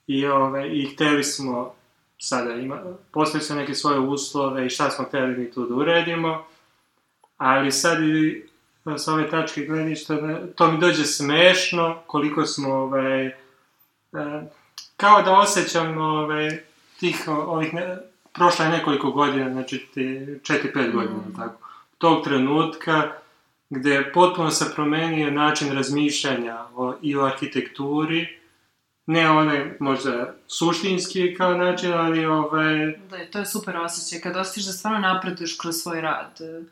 i, 0.07 0.25
ove, 0.25 0.69
i 0.69 0.85
hteli 0.85 1.23
smo 1.23 1.73
sada 2.17 2.53
ima, 2.53 2.81
postoji 3.11 3.41
su 3.41 3.55
neke 3.55 3.73
svoje 3.73 3.99
uslove 3.99 4.65
i 4.65 4.69
šta 4.69 4.89
smo 4.89 5.05
hteli 5.05 5.37
mi 5.37 5.51
tu 5.51 5.65
da 5.65 5.75
uredimo, 5.75 6.45
ali 7.37 7.71
sad 7.71 8.03
i 8.03 8.45
sa 8.97 9.13
ove 9.13 9.29
tačke 9.29 9.65
gledišta, 9.65 10.39
to 10.55 10.71
mi 10.71 10.79
dođe 10.79 11.05
smešno 11.05 11.97
koliko 12.07 12.45
smo, 12.45 12.73
ovaj, 12.73 13.25
e, 13.25 13.33
kao 14.97 15.21
da 15.21 15.33
osjećam 15.33 15.97
ovaj, 15.97 16.59
tih, 16.99 17.23
ovih, 17.27 17.73
ne, 17.73 17.97
prošla 18.33 18.65
je 18.65 18.71
nekoliko 18.71 19.11
godina, 19.11 19.51
znači 19.51 19.87
4-5 19.95 20.91
godina, 20.91 21.17
mm. 21.17 21.35
tako, 21.37 21.69
tog 21.97 22.23
trenutka, 22.23 23.11
gde 23.69 24.11
potpuno 24.13 24.51
se 24.51 24.65
promenio 24.75 25.31
način 25.31 25.73
razmišljanja 25.73 26.65
o, 26.75 26.95
i 27.01 27.15
o 27.15 27.23
arhitekturi, 27.23 28.39
ne 29.05 29.29
onaj 29.29 29.77
možda 29.79 30.33
suštinski 30.47 31.35
kao 31.37 31.53
način, 31.53 31.93
ali 31.93 32.25
ovaj... 32.25 32.97
Da, 33.09 33.25
to 33.31 33.39
je 33.39 33.45
super 33.45 33.77
osjećaj, 33.77 34.19
kad 34.19 34.35
osjetiš 34.35 34.65
da 34.65 34.71
stvarno 34.71 34.99
napreduješ 34.99 35.57
kroz 35.57 35.75
svoj 35.75 36.01
rad, 36.01 36.41
e, 36.41 36.63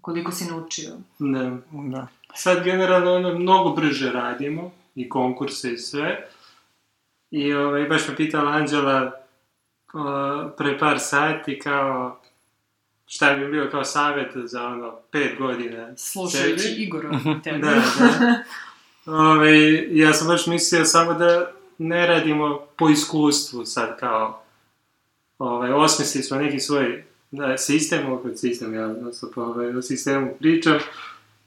koliko 0.00 0.32
si 0.32 0.44
naučio. 0.44 0.92
Da. 1.18 1.56
da. 1.72 2.06
Sad 2.34 2.64
generalno 2.64 3.14
ono, 3.14 3.38
mnogo 3.38 3.70
brže 3.70 4.12
radimo, 4.12 4.70
i 4.94 5.08
konkurse 5.08 5.72
i 5.72 5.78
sve. 5.78 6.28
I 7.30 7.52
ovaj, 7.52 7.84
baš 7.84 8.08
me 8.08 8.16
pitala 8.16 8.52
Anđela 8.52 9.12
o, 9.92 10.48
pre 10.58 10.78
par 10.78 10.98
sati 11.00 11.58
kao 11.58 12.20
šta 13.14 13.34
bi 13.34 13.48
bio 13.48 13.68
kao 13.70 13.84
savjet 13.84 14.30
za 14.34 14.66
ono 14.66 14.96
pet 15.10 15.38
godina. 15.38 15.96
Slušajući 15.96 16.74
Igora 16.76 17.10
tebe. 17.44 17.58
da, 17.58 17.70
da. 17.70 18.42
Ove, 19.06 19.28
ovaj, 19.28 19.86
ja 19.90 20.12
sam 20.12 20.28
baš 20.28 20.46
mislio 20.46 20.84
samo 20.84 21.14
da 21.14 21.52
ne 21.78 22.06
radimo 22.06 22.66
po 22.76 22.88
iskustvu 22.88 23.64
sad 23.64 23.98
kao 24.00 24.42
ovaj, 25.38 25.72
osmislili 25.72 26.24
smo 26.24 26.36
neki 26.36 26.60
svoj 26.60 27.04
da, 27.30 27.58
sistem, 27.58 28.12
opet 28.12 28.38
sistem, 28.38 28.74
ja 28.74 28.94
po 29.34 29.42
ovaj, 29.42 29.76
o 29.76 29.82
sistemu 29.82 30.34
pričam, 30.38 30.78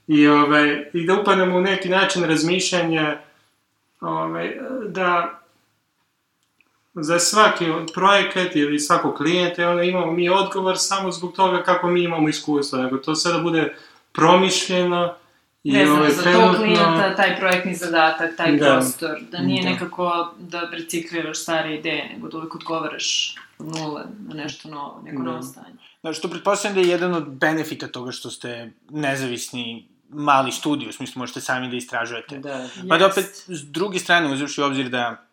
i, 0.06 0.28
ovaj, 0.28 0.90
i 0.92 1.06
da 1.06 1.20
upadnemo 1.20 1.56
u 1.56 1.60
neki 1.60 1.88
način 1.88 2.24
razmišljanja 2.24 3.18
ovaj, 4.00 4.56
da 4.88 5.40
za 7.00 7.18
svaki 7.18 7.64
projekat 7.94 8.56
ili 8.56 8.78
svakog 8.78 9.16
klijenta 9.16 9.70
onda 9.70 9.82
imamo 9.82 10.12
mi 10.12 10.28
odgovor 10.28 10.74
samo 10.78 11.12
zbog 11.12 11.32
toga 11.36 11.62
kako 11.62 11.86
mi 11.88 12.02
imamo 12.02 12.28
iskustvo, 12.28 12.78
nego 12.78 12.96
to 12.96 13.14
sada 13.14 13.38
bude 13.38 13.74
promišljeno, 14.12 15.14
I 15.62 15.72
Vezano 15.72 15.98
ovaj, 15.98 16.10
za 16.10 16.22
trenutno... 16.22 16.52
tog 16.52 16.56
klijenta, 16.56 17.14
taj 17.16 17.36
projektni 17.38 17.74
zadatak, 17.74 18.36
taj 18.36 18.56
da. 18.56 18.66
prostor, 18.66 19.20
da 19.30 19.38
nije 19.38 19.62
da. 19.62 19.70
nekako 19.70 20.34
da 20.38 20.70
recikliraš 20.72 21.38
stare 21.38 21.74
ideje, 21.74 22.10
nego 22.14 22.28
da 22.28 22.36
uvijek 22.36 22.54
odgovaraš 22.54 23.36
od 23.58 23.66
nule 23.66 24.02
na 24.28 24.34
nešto 24.34 24.68
novo, 24.68 25.02
neko 25.04 25.22
da. 25.22 25.30
novo 25.30 25.42
stanje. 25.42 25.76
Znači, 26.00 26.22
to 26.22 26.28
pretpostavljam 26.28 26.74
da 26.74 26.80
je 26.80 26.88
jedan 26.88 27.14
od 27.14 27.28
benefita 27.28 27.88
toga 27.88 28.12
što 28.12 28.30
ste 28.30 28.70
nezavisni 28.90 29.88
mali 30.08 30.52
studij, 30.52 30.88
u 30.88 30.92
smislu 30.92 31.18
možete 31.18 31.40
sami 31.40 31.70
da 31.70 31.76
istražujete. 31.76 32.38
Da, 32.38 32.68
Pa 32.88 32.98
da 32.98 33.06
opet, 33.06 33.44
s 33.46 33.62
druge 33.64 33.98
strane, 33.98 34.32
uzavši 34.32 34.62
obzir 34.62 34.88
da 34.88 35.27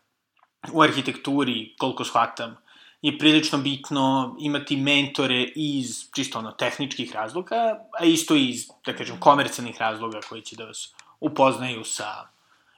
u 0.74 0.82
arhitekturi, 0.82 1.76
koliko 1.78 2.04
shvatam, 2.04 2.58
je 3.02 3.18
prilično 3.18 3.58
bitno 3.58 4.36
imati 4.40 4.78
mentore 4.78 5.44
iz 5.56 6.12
čisto 6.16 6.40
ono 6.40 6.52
tehničkih 6.52 7.12
razloga, 7.14 7.80
a 8.00 8.06
isto 8.06 8.36
iz, 8.36 8.68
da 8.86 8.96
kažem, 8.96 9.20
komercijalnih 9.20 9.78
razloga 9.80 10.20
koji 10.30 10.42
će 10.42 10.56
da 10.56 10.66
vas 10.66 10.94
upoznaju 11.20 11.84
sa 11.84 12.28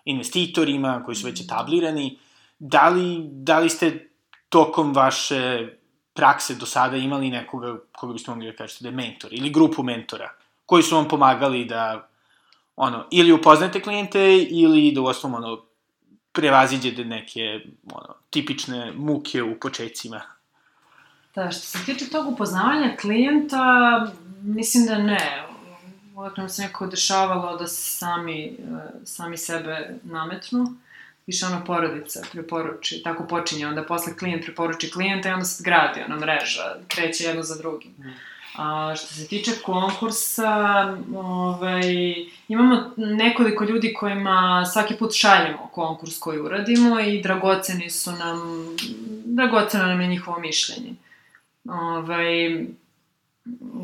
investitorima 0.06 1.04
koji 1.06 1.16
su 1.16 1.28
već 1.28 1.42
etablirani. 1.42 2.20
Da 2.60 2.90
li, 2.90 3.20
da 3.24 3.60
li 3.60 3.70
ste 3.70 4.10
tokom 4.50 4.94
vaše 4.94 5.68
prakse 6.14 6.56
do 6.56 6.66
sada 6.66 6.98
imali 6.98 7.30
nekoga 7.30 7.78
koga 7.98 8.14
biste 8.14 8.32
mogli 8.32 8.52
da 8.52 8.58
kažete 8.58 8.84
da 8.84 8.90
je 8.90 8.96
mentor 8.96 9.34
ili 9.34 9.50
grupu 9.50 9.84
mentora 9.84 10.32
koji 10.66 10.84
su 10.84 10.96
vam 10.96 11.08
pomagali 11.08 11.66
da 11.66 12.10
ono, 12.76 13.06
ili 13.12 13.32
upoznate 13.32 13.82
klijente 13.82 14.38
ili 14.38 14.92
da 14.92 15.02
u 15.02 15.06
osnovu 15.06 15.36
ono, 15.36 15.62
prevaziđete 16.38 17.06
neke 17.06 17.60
ono, 17.94 18.14
tipične 18.30 18.92
muke 18.96 19.44
u 19.44 19.60
početcima. 19.60 20.22
Da, 21.36 21.52
što 21.52 21.62
se 21.62 21.78
tiče 21.86 22.10
tog 22.10 22.28
upoznavanja 22.28 22.96
klijenta, 23.02 23.62
mislim 24.42 24.86
da 24.86 24.98
ne. 24.98 25.44
Uvijek 26.16 26.38
nam 26.38 26.50
se 26.50 26.62
nekako 26.62 26.88
dešavalo 26.88 27.58
da 27.58 27.68
se 27.68 27.98
sami, 27.98 28.46
e, 28.46 28.56
sami 29.06 29.38
sebe 29.38 29.90
nametnu. 30.04 30.66
Više 31.28 31.46
ono 31.46 31.66
porodica 31.66 32.22
preporuči, 32.32 33.02
tako 33.04 33.28
počinje, 33.28 33.68
onda 33.68 33.84
posle 33.84 34.18
klijent 34.18 34.46
preporuči 34.46 34.92
klijenta 34.92 35.30
i 35.30 35.34
onda 35.34 35.46
se 35.46 35.64
gradi 35.64 36.02
ona 36.06 36.16
mreža, 36.16 36.76
kreće 36.88 37.24
jedno 37.24 37.44
za 37.44 37.58
drugim. 37.58 37.92
Mm. 37.92 38.14
A 38.58 38.94
što 38.96 39.08
se 39.08 39.28
tiče 39.28 39.52
konkursa, 39.66 40.98
ovaj, 41.16 42.16
imamo 42.48 42.92
nekoliko 42.98 43.64
ljudi 43.64 43.94
kojima 43.94 44.66
svaki 44.74 44.96
put 44.96 45.14
šaljemo 45.14 45.70
konkurs 45.74 46.20
koji 46.20 46.40
uradimo 46.40 47.00
i 47.00 47.22
dragoceni 47.22 47.90
su 47.90 48.12
nam, 48.12 48.66
dragoceno 49.26 49.86
nam 49.86 50.02
je 50.02 50.08
njihovo 50.08 50.40
mišljenje. 50.40 50.94
Ovaj, 51.70 52.66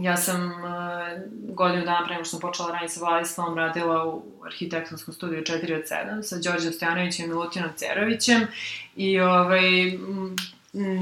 ja 0.02 0.18
sam 0.18 0.46
uh, 0.46 1.56
godinu 1.56 1.86
dana 1.86 2.06
pre 2.06 2.14
nego 2.14 2.26
što 2.26 2.32
sam 2.32 2.40
počela 2.40 2.72
raditi 2.72 2.94
sa 2.94 3.00
Vladislavom 3.00 3.58
radila 3.58 4.06
u 4.06 4.24
arhitektonskom 4.46 5.14
studiju 5.14 5.42
4 5.42 5.76
od 5.76 5.84
7 6.20 6.24
sa 6.24 6.36
Đorđem 6.44 6.74
Stojanovićem 6.74 7.26
i 7.26 7.30
Milutinom 7.30 7.70
Cerovićem 7.76 8.48
i 8.96 9.20
ovaj, 9.20 9.98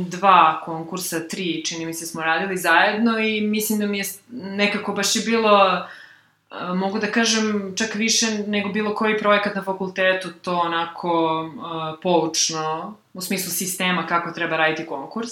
dva 0.07 0.61
konkursa, 0.65 1.27
tri, 1.27 1.65
čini 1.65 1.85
mi 1.85 1.93
se, 1.93 2.05
smo 2.05 2.21
radili 2.21 2.57
zajedno 2.57 3.19
i 3.19 3.41
mislim 3.41 3.79
da 3.79 3.85
mi 3.85 3.97
je 3.97 4.05
nekako 4.31 4.93
baš 4.93 5.15
je 5.15 5.21
bilo, 5.21 5.85
mogu 6.75 6.99
da 6.99 7.11
kažem, 7.11 7.73
čak 7.75 7.95
više 7.95 8.25
nego 8.47 8.69
bilo 8.69 8.95
koji 8.95 9.17
projekat 9.17 9.55
na 9.55 9.63
fakultetu, 9.63 10.29
to 10.41 10.57
onako 10.57 11.41
uh, 11.41 11.99
poučno, 12.01 12.97
u 13.13 13.21
smislu 13.21 13.51
sistema 13.51 14.07
kako 14.07 14.31
treba 14.31 14.57
raditi 14.57 14.85
konkurs. 14.85 15.31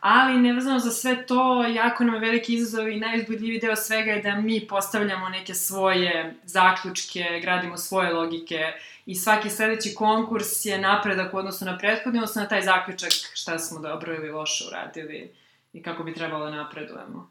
Ali, 0.00 0.38
nevezano 0.38 0.78
za 0.78 0.90
sve 0.90 1.26
to, 1.26 1.64
jako 1.74 2.04
nam 2.04 2.14
je 2.14 2.20
veliki 2.20 2.54
izazov 2.54 2.88
i 2.88 3.00
najuzbudljiviji 3.00 3.60
deo 3.60 3.76
svega 3.76 4.12
je 4.12 4.22
da 4.22 4.34
mi 4.34 4.66
postavljamo 4.68 5.28
neke 5.28 5.54
svoje 5.54 6.34
zaključke, 6.44 7.24
gradimo 7.42 7.76
svoje 7.76 8.12
logike, 8.12 8.72
i 9.06 9.14
svaki 9.14 9.50
sledeći 9.50 9.94
konkurs 9.94 10.64
je 10.64 10.78
napredak 10.78 11.34
u 11.34 11.36
odnosu 11.36 11.64
na 11.64 11.78
prethodni, 11.78 12.18
odnosno 12.18 12.42
na 12.42 12.48
taj 12.48 12.62
zaključak 12.62 13.12
šta 13.34 13.58
smo 13.58 13.80
dobro 13.80 14.14
ili 14.14 14.30
loše 14.30 14.64
uradili 14.68 15.34
i 15.72 15.82
kako 15.82 16.02
bi 16.02 16.14
trebalo 16.14 16.50
da 16.50 16.56
napredujemo. 16.56 17.30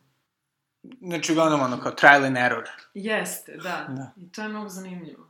Znači, 1.01 1.31
uglavnom, 1.31 1.61
ono, 1.61 1.79
kao 1.81 1.91
trial 1.91 2.25
and 2.25 2.37
error. 2.37 2.69
Jeste, 2.93 3.57
da. 3.57 3.85
da. 3.89 4.11
I 4.17 4.31
to 4.31 4.41
je 4.41 4.49
mnogo 4.49 4.69
zanimljivo. 4.69 5.27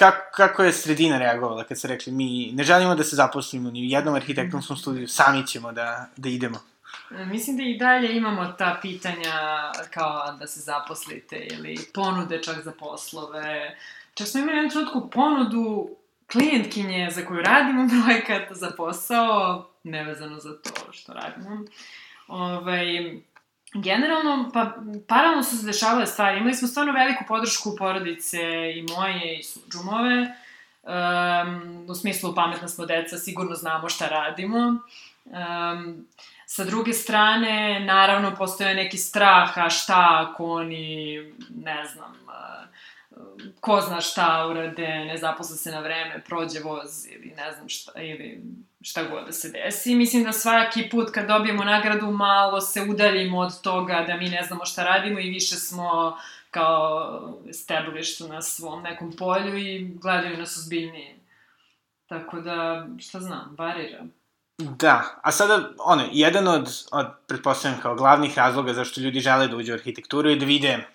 kako, 0.00 0.18
kako 0.34 0.62
je 0.62 0.72
sredina 0.72 1.18
reagovala 1.18 1.64
kad 1.64 1.80
se 1.80 1.88
rekli 1.88 2.12
mi 2.12 2.52
ne 2.52 2.64
želimo 2.64 2.94
da 2.94 3.04
se 3.04 3.16
zaposlimo 3.16 3.70
ni 3.70 3.80
u 3.80 3.84
jednom 3.84 4.14
arhitektonskom 4.14 4.76
studiju, 4.76 5.08
sami 5.08 5.46
ćemo 5.46 5.72
da, 5.72 6.06
da 6.16 6.28
idemo? 6.28 6.58
E, 7.10 7.24
mislim 7.24 7.56
da 7.56 7.62
i 7.62 7.78
dalje 7.78 8.16
imamo 8.16 8.52
ta 8.58 8.78
pitanja 8.82 9.32
kao 9.90 10.32
da 10.38 10.46
se 10.46 10.60
zaposlite 10.60 11.36
ili 11.50 11.78
ponude 11.94 12.42
čak 12.42 12.62
za 12.64 12.72
poslove. 12.72 13.76
Čak 14.20 14.28
smo 14.28 14.40
imali 14.40 14.56
jednu 14.56 14.70
trenutku 14.70 15.10
ponudu 15.10 15.90
klijentkinje 16.32 17.08
za 17.10 17.26
koju 17.26 17.40
radimo 17.42 17.88
projekat 18.04 18.48
za 18.50 18.70
posao, 18.76 19.70
nevezano 19.84 20.38
za 20.38 20.62
to 20.62 20.92
što 20.92 21.12
radimo. 21.12 21.64
Ovaj, 22.28 22.86
generalno, 23.74 24.50
pa, 24.54 24.74
paralelno 25.08 25.42
su 25.42 25.56
se 25.56 25.66
dešavale 25.66 26.06
stvari. 26.06 26.38
Imali 26.38 26.54
smo 26.54 26.68
stvarno 26.68 26.92
veliku 26.92 27.24
podršku 27.28 27.76
porodice 27.78 28.40
i 28.74 28.86
moje 28.96 29.38
i 29.38 29.42
suđumove. 29.42 30.34
Um, 30.82 31.86
u 31.88 31.94
smislu 31.94 32.34
pametna 32.34 32.68
smo 32.68 32.86
deca, 32.86 33.18
sigurno 33.18 33.54
znamo 33.54 33.88
šta 33.88 34.08
radimo. 34.08 34.58
Um, 35.24 36.06
sa 36.46 36.64
druge 36.64 36.92
strane, 36.92 37.80
naravno, 37.80 38.34
postoje 38.36 38.74
neki 38.74 38.98
strah, 38.98 39.58
a 39.58 39.70
šta 39.70 40.26
ako 40.28 40.44
oni, 40.44 41.16
ne 41.54 41.86
znam, 41.86 42.12
ko 43.60 43.80
zna 43.80 44.00
šta 44.00 44.46
urade, 44.50 44.88
ne 44.88 45.16
zaposle 45.16 45.56
se 45.56 45.70
na 45.70 45.80
vreme, 45.80 46.22
prođe 46.26 46.60
voz 46.60 47.06
ili 47.10 47.34
ne 47.36 47.52
znam 47.52 47.68
šta, 47.68 48.00
ili 48.00 48.42
šta 48.80 49.04
god 49.04 49.26
da 49.26 49.32
se 49.32 49.50
desi. 49.50 49.94
Mislim 49.94 50.24
da 50.24 50.32
svaki 50.32 50.88
put 50.88 51.10
kad 51.10 51.26
dobijemo 51.26 51.64
nagradu 51.64 52.10
malo 52.10 52.60
se 52.60 52.82
udaljimo 52.90 53.38
od 53.38 53.60
toga 53.60 54.04
da 54.06 54.16
mi 54.16 54.28
ne 54.28 54.42
znamo 54.42 54.64
šta 54.64 54.84
radimo 54.84 55.20
i 55.20 55.30
više 55.30 55.56
smo 55.56 56.18
kao 56.50 57.38
established 57.48 58.28
na 58.28 58.42
svom 58.42 58.82
nekom 58.82 59.12
polju 59.18 59.58
i 59.58 59.94
gledaju 60.02 60.38
nas 60.38 60.56
ozbiljnije. 60.56 61.16
Tako 62.06 62.40
da, 62.40 62.86
šta 62.98 63.20
znam, 63.20 63.54
varira. 63.58 64.04
Da, 64.58 65.20
a 65.22 65.32
sada, 65.32 65.70
ono, 65.78 66.04
jedan 66.12 66.48
od, 66.48 66.68
od 66.92 67.06
pretpostavljam 67.26 67.80
kao 67.80 67.94
glavnih 67.94 68.38
razloga 68.38 68.72
zašto 68.72 69.00
ljudi 69.00 69.20
žele 69.20 69.48
da 69.48 69.56
uđe 69.56 69.72
u 69.72 69.74
arhitekturu 69.74 70.30
je 70.30 70.36
da 70.36 70.44
vide 70.44 70.86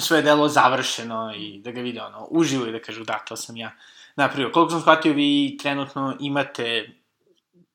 sve 0.00 0.22
delo 0.22 0.48
završeno 0.48 1.32
i 1.36 1.60
da 1.64 1.70
ga 1.70 1.80
vide 1.80 2.02
ono, 2.02 2.26
uživo 2.30 2.66
i 2.66 2.72
da 2.72 2.82
kažu 2.82 3.04
da, 3.04 3.18
to 3.18 3.36
sam 3.36 3.56
ja 3.56 3.70
napravio. 4.16 4.50
Koliko 4.52 4.70
sam 4.70 4.80
shvatio, 4.80 5.12
vi 5.12 5.56
trenutno 5.62 6.16
imate 6.20 6.90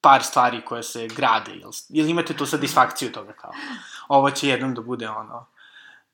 par 0.01 0.23
stvari 0.23 0.61
koje 0.65 0.83
se 0.83 1.07
grade, 1.07 1.51
jel, 1.51 1.71
jel 1.89 2.09
imate 2.09 2.33
tu 2.33 2.45
satisfakciju 2.45 3.11
toga 3.11 3.33
kao, 3.33 3.51
ovo 4.07 4.31
će 4.31 4.47
jednom 4.47 4.73
da 4.73 4.81
bude 4.81 5.09
ono, 5.09 5.45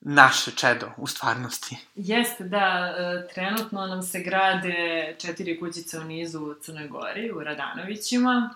naše 0.01 0.51
čedo 0.51 0.91
u 0.97 1.07
stvarnosti. 1.07 1.77
Jeste, 1.95 2.43
da, 2.43 2.95
e, 2.97 3.27
trenutno 3.33 3.87
nam 3.87 4.01
se 4.01 4.19
grade 4.19 5.15
četiri 5.19 5.59
kućice 5.59 5.99
u 5.99 6.03
nizu 6.03 6.39
u 6.39 6.53
Crnoj 6.53 6.87
Gori, 6.87 7.31
u 7.31 7.43
Radanovićima. 7.43 8.55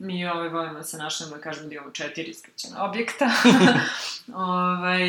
Mi 0.00 0.26
ovaj, 0.26 0.48
volimo 0.48 0.74
da 0.74 0.82
se 0.82 0.96
našemo, 0.96 1.30
da 1.30 1.40
kažem, 1.40 1.68
da 1.68 1.74
imamo 1.74 1.90
četiri 1.90 2.34
skraćena 2.34 2.84
objekta. 2.84 3.30
ovaj, 4.34 5.08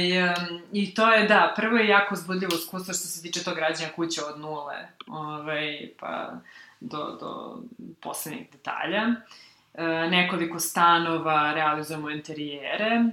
I 0.71 0.93
to 0.93 1.11
je, 1.11 1.27
da, 1.27 1.53
prvo 1.55 1.77
je 1.77 1.87
jako 1.87 2.13
uzbudljivo 2.13 2.51
iskustvo 2.55 2.93
što 2.93 3.07
se 3.07 3.21
tiče 3.21 3.43
tog 3.43 3.55
građanja 3.55 3.89
kuće 3.95 4.21
od 4.23 4.39
nule, 4.39 4.87
ovaj, 5.07 5.89
pa 5.99 6.31
do, 6.79 7.17
do 7.19 7.61
poslednjih 8.01 8.47
detalja. 8.51 9.01
E, 9.73 9.83
nekoliko 10.09 10.59
stanova 10.59 11.53
realizujemo 11.53 12.09
interijere, 12.09 13.03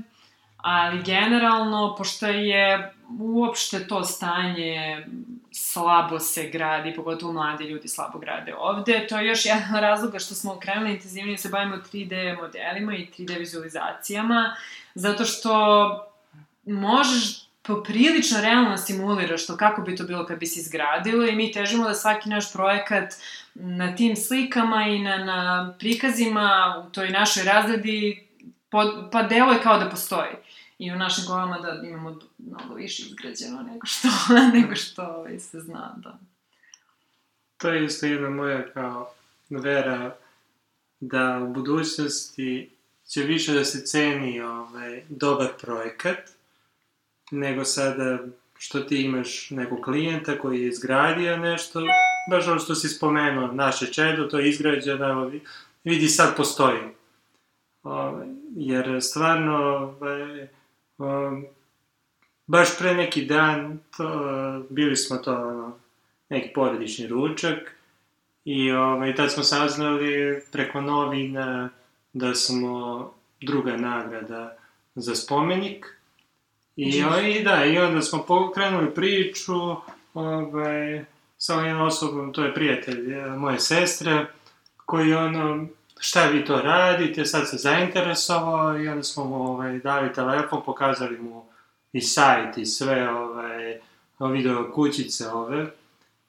ali 0.57 1.03
generalno, 1.03 1.95
pošto 1.99 2.27
je 2.27 2.95
uopšte 3.21 3.87
to 3.87 4.05
stanje 4.05 5.07
slabo 5.53 6.19
se 6.19 6.49
gradi, 6.49 6.95
pogotovo 6.97 7.33
mladi 7.33 7.65
ljudi 7.65 7.89
slabo 7.89 8.19
grade 8.19 8.55
ovde, 8.59 9.07
to 9.09 9.19
je 9.19 9.27
još 9.27 9.47
jedan 9.47 9.81
razloga 9.81 10.19
što 10.19 10.35
smo 10.35 10.59
krenuli 10.61 10.93
intenzivnije 10.93 11.37
da 11.37 11.43
se 11.43 11.49
bavimo 11.49 11.77
3D 11.77 12.37
modelima 12.43 12.95
i 12.97 13.09
3D 13.19 13.39
vizualizacijama, 13.39 14.57
zato 14.95 15.25
što 15.25 15.53
možeš 16.65 17.49
poprilično 17.63 18.41
realno 18.41 18.77
simuliraš 18.77 19.47
to 19.47 19.57
kako 19.57 19.83
bi 19.83 19.97
to 19.97 20.05
bilo 20.05 20.27
kad 20.27 20.39
bi 20.39 20.47
se 20.47 20.61
izgradilo 20.61 21.27
i 21.27 21.37
mi 21.37 21.53
težimo 21.53 21.85
da 21.85 21.95
svaki 21.95 22.29
naš 22.29 22.53
projekat 22.53 23.15
na 23.55 23.97
tim 23.97 24.17
slikama 24.17 24.83
i 24.83 24.99
na, 24.99 25.19
na 25.19 25.75
prikazima 25.79 26.77
u 26.87 26.93
toj 26.93 27.11
našoj 27.11 27.45
razredi 27.45 28.29
pod, 28.69 29.09
pa 29.13 29.23
delo 29.23 29.53
je 29.53 29.63
kao 29.63 29.79
da 29.79 29.91
postoji. 29.91 30.31
I 30.79 30.93
u 30.93 30.97
našim 30.97 31.25
glavama 31.27 31.59
da 31.59 31.89
imamo 31.89 32.19
mnogo 32.39 32.75
više 32.75 33.03
izgrađeno 33.03 33.63
nego 33.63 33.87
što, 33.87 34.09
nego 34.55 34.75
što 34.77 35.03
ovaj, 35.03 35.39
se 35.39 35.61
zna, 35.61 35.95
da. 35.97 36.19
To 37.57 37.69
je 37.69 37.85
isto 37.85 38.07
jedna 38.07 38.31
moja 38.31 38.73
kao 38.73 39.13
vera 39.51 40.17
da 41.01 41.39
u 41.39 41.53
budućnosti 41.53 42.71
će 43.07 43.23
više 43.23 43.53
da 43.53 43.65
se 43.65 43.87
ceni 43.87 44.41
ovaj, 44.41 45.03
dobar 45.09 45.49
projekat, 45.61 46.19
nego 47.31 47.65
sada 47.65 48.19
što 48.59 48.81
ti 48.81 49.03
imaš 49.03 49.51
nekog 49.51 49.81
klijenta 49.85 50.39
koji 50.39 50.61
je 50.61 50.69
izgradio 50.69 51.37
nešto, 51.37 51.81
baš 52.31 52.47
ono 52.49 52.59
što 52.59 52.75
si 52.75 52.89
spomenuo, 52.89 53.53
naše 53.53 53.93
čedo, 53.93 54.25
to 54.25 54.39
je 54.39 54.49
izgrađeno, 54.49 55.33
vidi 55.85 56.09
sad 56.09 56.37
postoji. 56.37 56.81
O, 57.83 58.23
jer 58.57 59.03
stvarno, 59.03 59.57
ovaj, 59.57 60.49
o, 60.99 61.41
baš 62.47 62.79
pre 62.79 62.95
neki 62.95 63.25
dan, 63.25 63.79
to, 63.97 64.67
bili 64.71 64.97
smo 64.97 65.17
to, 65.17 65.33
ono, 65.33 65.77
neki 66.29 66.53
porodični 66.55 67.07
ručak, 67.07 67.75
i 68.45 68.73
ovaj, 68.73 69.15
tad 69.15 69.33
smo 69.33 69.43
saznali 69.43 70.43
preko 70.53 70.81
novina 70.81 71.71
da 72.13 72.35
smo 72.35 73.13
druga 73.41 73.77
nagrada 73.77 74.57
za 74.95 75.15
spomenik, 75.15 75.99
I, 76.77 77.03
i 77.39 77.43
da, 77.45 77.65
i 77.65 77.79
onda 77.79 78.03
smo 78.03 78.23
pokrenuli 78.23 78.95
priču, 78.95 79.77
ovaj, 80.15 81.05
sa 81.39 81.55
jednom 81.55 81.87
osobom, 81.87 82.33
to 82.33 82.45
je 82.45 82.55
prijatelj 82.55 83.15
moje 83.37 83.59
sestre, 83.61 84.27
koji 84.77 85.15
ono, 85.15 85.67
šta 85.99 86.27
vi 86.27 86.45
to 86.45 86.61
radite, 86.63 87.25
sad 87.25 87.49
se 87.49 87.57
zainteresovao 87.57 88.79
i 88.79 88.89
onda 88.89 89.03
smo 89.03 89.25
mu 89.25 89.35
ovaj, 89.35 89.79
dali 89.79 90.13
telefon, 90.13 90.63
pokazali 90.67 91.19
mu 91.19 91.45
i 91.93 92.01
sajt 92.01 92.59
i 92.59 92.67
sve, 92.67 93.11
ovaj, 93.11 93.81
video 94.33 94.73
kućice 94.73 95.29
ove. 95.29 95.67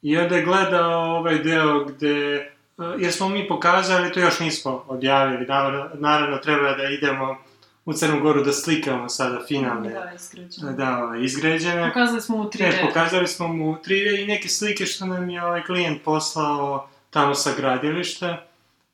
I 0.02 0.18
onda 0.18 0.36
je 0.36 0.46
gledao 0.46 1.18
ovaj 1.18 1.40
deo 1.40 1.86
gde, 1.86 2.36
e, 2.36 2.52
jer 2.98 3.14
smo 3.14 3.30
mi 3.30 3.48
pokazali, 3.48 4.12
to 4.12 4.20
još 4.20 4.40
nismo 4.40 4.84
odjavili, 4.88 5.46
naravno, 5.46 5.90
naravno 5.94 6.38
treba 6.38 6.76
da 6.76 6.84
idemo 6.84 7.38
u 7.86 7.94
Crnu 7.94 8.22
Goru 8.22 8.44
da 8.44 8.54
slikamo 8.54 9.10
sada 9.10 9.40
finalne. 9.48 9.90
Da, 9.90 10.12
izgrađene. 10.16 10.74
Da, 10.74 11.04
ovaj, 11.04 11.24
izgrađene. 11.24 11.88
Pokazali 11.88 12.22
smo 12.22 12.38
mu 12.38 12.44
3D. 12.44 12.64
E, 12.64 12.88
pokazali 12.88 13.28
smo 13.28 13.48
mu 13.48 13.78
3D 13.86 14.24
i 14.24 14.28
neke 14.28 14.48
slike 14.50 14.86
što 14.86 15.06
nam 15.06 15.30
je 15.30 15.44
ovaj 15.44 15.64
klijent 15.64 16.04
poslao 16.04 16.90
tamo 17.10 17.36
sa 17.36 17.52
gradilišta. 17.58 18.49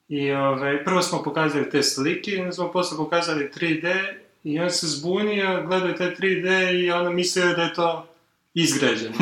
I 0.07 0.31
ovaj, 0.31 0.83
prvo 0.83 1.01
smo 1.01 1.23
pokazali 1.23 1.69
te 1.69 1.83
slike, 1.83 2.37
onda 2.39 2.51
smo 2.51 2.71
posle 2.71 2.97
pokazali 2.97 3.51
3D 3.55 4.13
i 4.43 4.59
on 4.59 4.71
se 4.71 4.87
zbunio, 4.87 5.63
gledao 5.67 5.93
te 5.93 6.15
3D 6.19 6.79
i 6.83 6.91
ono 6.91 7.09
mislio 7.09 7.53
da 7.53 7.63
je 7.63 7.73
to 7.73 8.07
izgrađeno. 8.53 9.15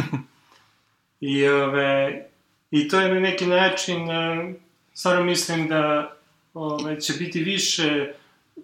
I, 1.19 1.47
ove, 1.47 2.25
I 2.71 2.87
to 2.87 2.99
je 2.99 3.13
na 3.13 3.19
neki 3.19 3.45
način, 3.45 4.11
e, 4.11 4.53
stvarno 4.93 5.23
mislim 5.23 5.67
da 5.67 6.13
ove, 6.53 7.01
će 7.01 7.13
biti 7.13 7.43
više 7.43 8.13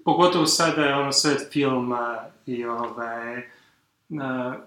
pogotovo 0.05 0.45
sada 0.45 0.85
je 0.85 0.95
ono 0.95 1.11
sve 1.11 1.35
filma 1.51 2.19
i 2.45 2.65
ovaj, 2.65 3.41
na, 4.09 4.57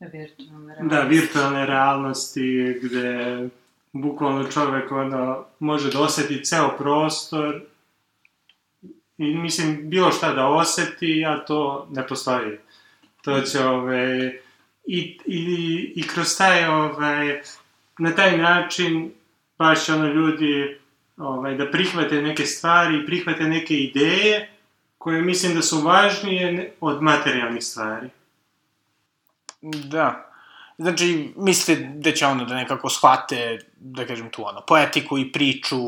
virtualne 0.00 0.74
realnosti. 0.74 0.96
Da, 0.96 1.00
virtualne 1.00 1.66
realnosti, 1.66 2.80
gde 2.82 3.48
bukvalno 3.92 4.50
čovek 4.50 4.92
ono, 4.92 5.44
može 5.58 5.90
da 5.90 6.00
oseti 6.00 6.44
ceo 6.44 6.76
prostor 6.78 7.62
i 9.18 9.34
mislim 9.34 9.90
bilo 9.90 10.12
šta 10.12 10.32
da 10.32 10.46
oseti, 10.46 11.24
a 11.26 11.44
to 11.44 11.88
ne 11.90 12.06
postoji. 12.06 12.58
To 13.22 13.40
će 13.40 13.64
ove, 13.64 14.32
i, 14.86 15.18
i, 15.26 15.92
i 15.96 16.06
kroz 16.06 16.36
taj 16.38 16.66
ove, 16.66 17.42
na 17.98 18.14
taj 18.14 18.38
način 18.38 19.12
baš 19.58 19.88
ono 19.88 20.06
ljudi 20.06 20.78
ovaj, 21.16 21.54
da 21.54 21.70
prihvate 21.70 22.22
neke 22.22 22.46
stvari, 22.46 23.06
prihvate 23.06 23.44
neke 23.44 23.74
ideje 23.74 24.50
koje 24.98 25.22
mislim 25.22 25.54
da 25.54 25.62
su 25.62 25.80
važnije 25.80 26.72
od 26.80 27.02
materijalnih 27.02 27.64
stvari. 27.64 28.08
Da. 29.62 30.27
Znači, 30.78 31.32
mislite 31.36 31.90
da 31.94 32.12
će 32.12 32.26
ono 32.26 32.44
da 32.44 32.54
nekako 32.54 32.88
shvate, 32.90 33.58
da 33.76 34.06
kažem 34.06 34.30
tu 34.30 34.46
ono, 34.46 34.60
poetiku 34.60 35.18
i 35.18 35.32
priču 35.32 35.78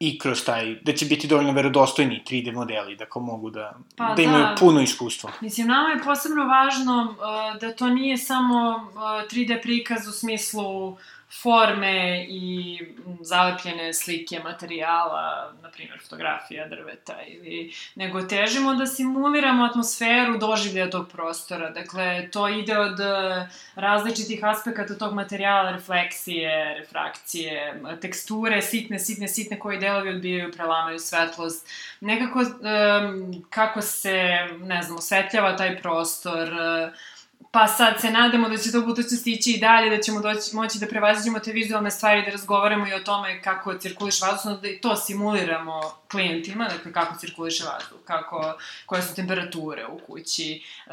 i 0.00 0.18
kroz 0.18 0.44
taj, 0.44 0.74
da 0.82 0.92
će 0.92 1.06
biti 1.06 1.26
dovoljno 1.26 1.52
verodostojni 1.52 2.22
3D 2.30 2.54
modeli, 2.54 2.96
da 2.96 3.06
ko 3.06 3.20
mogu 3.20 3.50
da, 3.50 3.78
pa, 3.96 4.14
da 4.14 4.22
imaju 4.22 4.44
da. 4.44 4.54
puno 4.58 4.80
iskustvo. 4.80 5.30
Mislim, 5.40 5.66
nama 5.66 5.88
je 5.88 6.02
posebno 6.04 6.44
važno 6.44 7.02
uh, 7.10 7.60
da 7.60 7.72
to 7.72 7.88
nije 7.88 8.16
samo 8.16 8.90
uh, 8.92 9.00
3D 9.30 9.62
prikaz 9.62 10.08
u 10.08 10.12
smislu 10.12 10.96
forme 11.42 12.26
i 12.28 12.78
zalepljene 13.20 13.94
slike 13.94 14.40
materijala, 14.44 15.52
na 15.62 15.70
primjer 15.70 16.00
fotografija 16.02 16.68
drveta 16.68 17.22
ili 17.26 17.72
nego 17.94 18.22
težimo 18.22 18.74
da 18.74 18.86
simuliramo 18.86 19.64
atmosferu 19.64 20.38
doživljaja 20.38 20.90
tog 20.90 21.08
prostora. 21.08 21.70
Dakle, 21.70 22.28
to 22.30 22.48
ide 22.48 22.78
od 22.78 23.00
e, 23.00 23.48
različitih 23.74 24.44
aspekata 24.44 24.98
tog 24.98 25.14
materijala, 25.14 25.70
refleksije, 25.70 26.74
refrakcije, 26.78 27.82
teksture, 28.00 28.62
sitne, 28.62 28.98
sitne, 28.98 29.28
sitne 29.28 29.58
koji 29.58 29.78
delovi 29.78 30.08
odbijaju, 30.08 30.52
prelamaju 30.52 30.98
svetlost. 30.98 31.68
Nekako 32.00 32.40
um, 32.40 33.44
kako 33.50 33.80
se, 33.80 34.38
ne 34.60 34.82
znam, 34.82 34.98
osvetljava 34.98 35.56
taj 35.56 35.78
prostor, 35.82 36.48
uh, 36.48 37.13
pa 37.54 37.66
sad 37.66 38.00
se 38.00 38.10
nadamo 38.10 38.48
da 38.48 38.56
će 38.56 38.72
to 38.72 38.80
budućnosti 38.80 39.32
ići 39.32 39.50
i 39.50 39.60
dalje, 39.60 39.96
da 39.96 40.02
ćemo 40.02 40.20
doći, 40.20 40.56
moći 40.56 40.78
da 40.78 40.86
prevaziđemo 40.86 41.38
te 41.38 41.52
vizualne 41.52 41.90
stvari, 41.90 42.22
da 42.22 42.30
razgovaramo 42.30 42.86
i 42.86 42.92
o 42.92 43.00
tome 43.00 43.42
kako 43.42 43.74
cirkuliš 43.74 44.22
vazduh, 44.22 44.60
da 44.62 44.68
i 44.68 44.80
to 44.80 44.96
simuliramo 44.96 45.80
klijentima, 46.10 46.68
dakle 46.68 46.92
kako 46.92 47.18
cirkuliše 47.18 47.64
vazduh, 47.64 47.98
kako, 48.04 48.54
koje 48.86 49.02
su 49.02 49.14
temperature 49.14 49.86
u 49.86 49.98
kući. 49.98 50.62
E, 50.86 50.90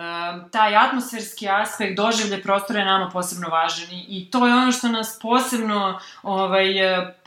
taj 0.52 0.76
atmosferski 0.76 1.50
aspekt 1.50 1.98
doživlje 1.98 2.44
prostora 2.44 2.80
je 2.80 2.86
nama 2.86 3.10
posebno 3.10 3.50
važan 3.50 3.88
i, 3.92 4.28
to 4.32 4.48
je 4.48 4.54
ono 4.54 4.72
što 4.72 4.88
nas 4.88 5.20
posebno 5.22 6.00
ovaj, 6.24 6.66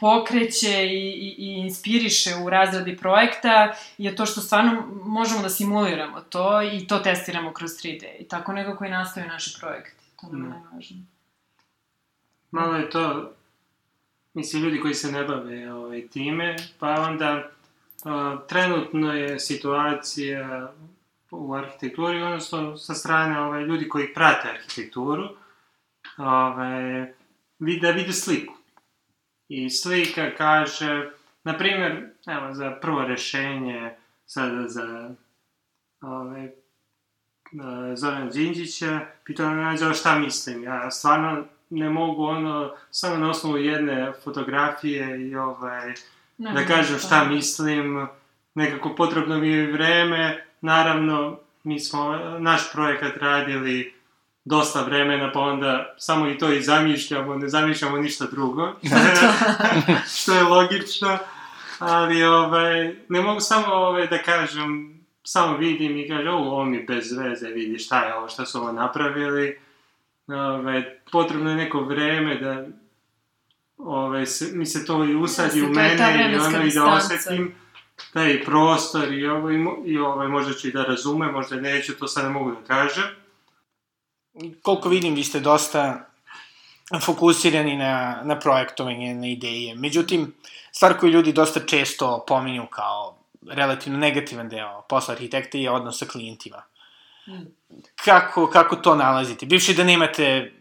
pokreće 0.00 0.86
i, 0.86 1.10
i, 1.10 1.34
i 1.38 1.52
inspiriše 1.58 2.34
u 2.44 2.50
razradi 2.50 2.96
projekta, 2.96 3.74
je 3.98 4.16
to 4.16 4.26
što 4.26 4.40
stvarno 4.40 4.82
možemo 5.04 5.42
da 5.42 5.48
simuliramo 5.48 6.20
to 6.20 6.62
i 6.62 6.86
to 6.86 6.98
testiramo 6.98 7.52
kroz 7.52 7.70
3D. 7.70 8.06
I 8.18 8.28
tako 8.28 8.52
nekako 8.52 8.84
i 8.84 8.90
nastaju 9.26 9.32
naši 9.32 9.60
projekti. 9.60 10.04
To 10.20 10.26
nam 10.26 10.40
je 10.40 10.48
mm. 10.48 10.50
najvažnije. 10.50 11.04
Malo 12.50 12.76
je 12.76 12.90
to, 12.90 13.32
mislim, 14.34 14.62
ljudi 14.62 14.80
koji 14.80 14.94
se 14.94 15.12
ne 15.12 15.24
bave 15.24 15.72
ovaj, 15.72 16.08
time, 16.08 16.56
pa 16.78 16.90
onda 16.90 17.50
trenutno 18.48 19.12
je 19.14 19.38
situacija 19.40 20.72
u 21.30 21.54
arhitekturi, 21.54 22.22
odnosno 22.22 22.76
sa 22.76 22.94
strane 22.94 23.40
ove, 23.40 23.62
ljudi 23.62 23.88
koji 23.88 24.14
prate 24.14 24.48
arhitekturu, 24.48 25.28
ove, 26.18 27.14
da 27.58 27.90
vide 27.90 28.12
sliku. 28.12 28.54
I 29.48 29.70
slika 29.70 30.34
kaže, 30.36 31.10
na 31.44 31.58
primjer, 31.58 32.10
evo, 32.26 32.54
za 32.54 32.70
prvo 32.70 33.02
rešenje, 33.02 33.94
sada 34.26 34.68
za 34.68 35.14
ove, 36.00 36.52
Zoran 37.94 38.28
Đinđića, 38.28 39.00
pitao 39.24 39.50
me 39.50 39.62
nađao 39.62 39.94
šta 39.94 40.18
mislim. 40.18 40.62
Ja 40.62 40.90
stvarno 40.90 41.44
ne 41.70 41.90
mogu 41.90 42.24
ono, 42.24 42.72
samo 42.90 43.16
na 43.16 43.30
osnovu 43.30 43.56
jedne 43.56 44.12
fotografije 44.24 45.28
i 45.28 45.36
ovaj, 45.36 45.94
ne, 46.38 46.52
da 46.52 46.66
kažem 46.66 46.98
šta. 46.98 47.24
mislim, 47.24 48.06
nekako 48.54 48.94
potrebno 48.94 49.38
mi 49.38 49.48
je 49.48 49.72
vreme, 49.72 50.46
naravno, 50.60 51.38
mi 51.64 51.80
smo 51.80 52.16
naš 52.38 52.72
projekat 52.72 53.16
radili 53.16 53.94
dosta 54.44 54.82
vremena, 54.82 55.32
pa 55.32 55.40
onda 55.40 55.94
samo 55.98 56.28
i 56.28 56.38
to 56.38 56.52
i 56.52 56.62
zamišljamo, 56.62 57.36
ne 57.36 57.48
zamišljamo 57.48 57.96
ništa 57.96 58.26
drugo, 58.30 58.72
što 60.16 60.34
je 60.34 60.42
logično, 60.42 61.18
ali 61.78 62.24
ovaj, 62.24 62.94
ne 63.08 63.20
mogu 63.20 63.40
samo 63.40 63.66
ovaj, 63.66 64.06
da 64.06 64.18
kažem, 64.18 64.93
samo 65.24 65.56
vidim 65.56 65.98
i 65.98 66.08
kažem, 66.08 66.34
ovo, 66.34 66.50
ovo 66.50 66.64
mi 66.64 66.82
bez 66.82 67.12
veze, 67.12 67.48
vidi 67.48 67.78
šta 67.78 68.04
je 68.04 68.14
ovo, 68.14 68.28
šta 68.28 68.46
su 68.46 68.58
ovo 68.58 68.72
napravili, 68.72 69.58
ovaj, 70.26 70.98
potrebno 71.12 71.50
je 71.50 71.56
neko 71.56 71.80
vreme 71.80 72.34
da 72.34 72.66
ovaj, 73.78 74.26
se, 74.26 74.50
mi 74.52 74.66
se 74.66 74.86
to 74.86 75.04
i 75.04 75.14
usadi 75.14 75.62
u 75.62 75.68
mene 75.68 76.32
i 76.32 76.38
ono 76.38 76.64
i 76.64 76.70
da 76.70 76.84
osetim 76.84 77.54
taj 78.12 78.44
prostor 78.44 79.12
i 79.12 79.26
ovo 79.26 79.50
i, 79.50 79.66
i 79.84 79.98
ovaj, 79.98 80.28
možda 80.28 80.52
ću 80.52 80.68
i 80.68 80.72
da 80.72 80.82
razume, 80.82 81.32
možda 81.32 81.56
neću, 81.56 81.98
to 81.98 82.08
sad 82.08 82.24
ne 82.24 82.30
mogu 82.30 82.50
da 82.50 82.66
kažem. 82.66 83.04
Koliko 84.62 84.88
vidim, 84.88 85.14
vi 85.14 85.24
ste 85.24 85.40
dosta 85.40 86.10
fokusirani 87.00 87.76
na, 87.76 88.20
na 88.24 88.38
projektovanje, 88.38 89.14
na 89.14 89.26
ideje. 89.26 89.74
Međutim, 89.74 90.34
stvar 90.72 90.98
koju 90.98 91.12
ljudi 91.12 91.32
dosta 91.32 91.60
često 91.60 92.24
pominju 92.28 92.66
kao 92.70 93.23
relativno 93.50 93.98
negativan 93.98 94.48
deo 94.48 94.82
posla 94.88 95.14
arhitekta 95.14 95.58
je 95.58 95.70
odnos 95.70 95.98
sa 95.98 96.06
klijentima. 96.06 96.62
Mm. 97.26 97.32
Kako, 98.04 98.50
kako 98.50 98.76
to 98.76 98.94
nalazite? 98.94 99.46
Bivši 99.46 99.74
da 99.74 99.84
nemate, 99.84 100.52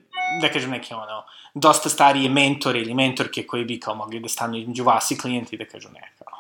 da 0.41 0.49
kažem, 0.49 0.71
neke 0.71 0.95
ono, 0.95 1.23
dosta 1.53 1.89
starije 1.89 2.29
mentore 2.29 2.79
ili 2.79 2.93
mentorke 2.93 3.43
koji 3.47 3.65
bi 3.65 3.79
kao 3.79 3.95
mogli 3.95 4.19
da 4.19 4.29
stanu 4.29 4.57
između 4.57 4.83
vas 4.83 5.11
i 5.11 5.17
klijenti 5.17 5.57
da 5.57 5.65
kažu 5.65 5.89
ne, 5.89 6.11
kao. 6.19 6.39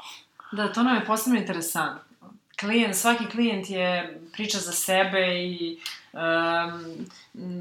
Da, 0.51 0.73
to 0.73 0.83
nam 0.83 0.95
je 0.95 1.05
posebno 1.05 1.39
interesantno. 1.39 2.29
Klijent, 2.59 2.95
svaki 2.95 3.25
klijent 3.25 3.69
je 3.69 4.19
priča 4.33 4.57
za 4.57 4.71
sebe 4.71 5.27
i 5.43 5.79
um, 6.13 7.05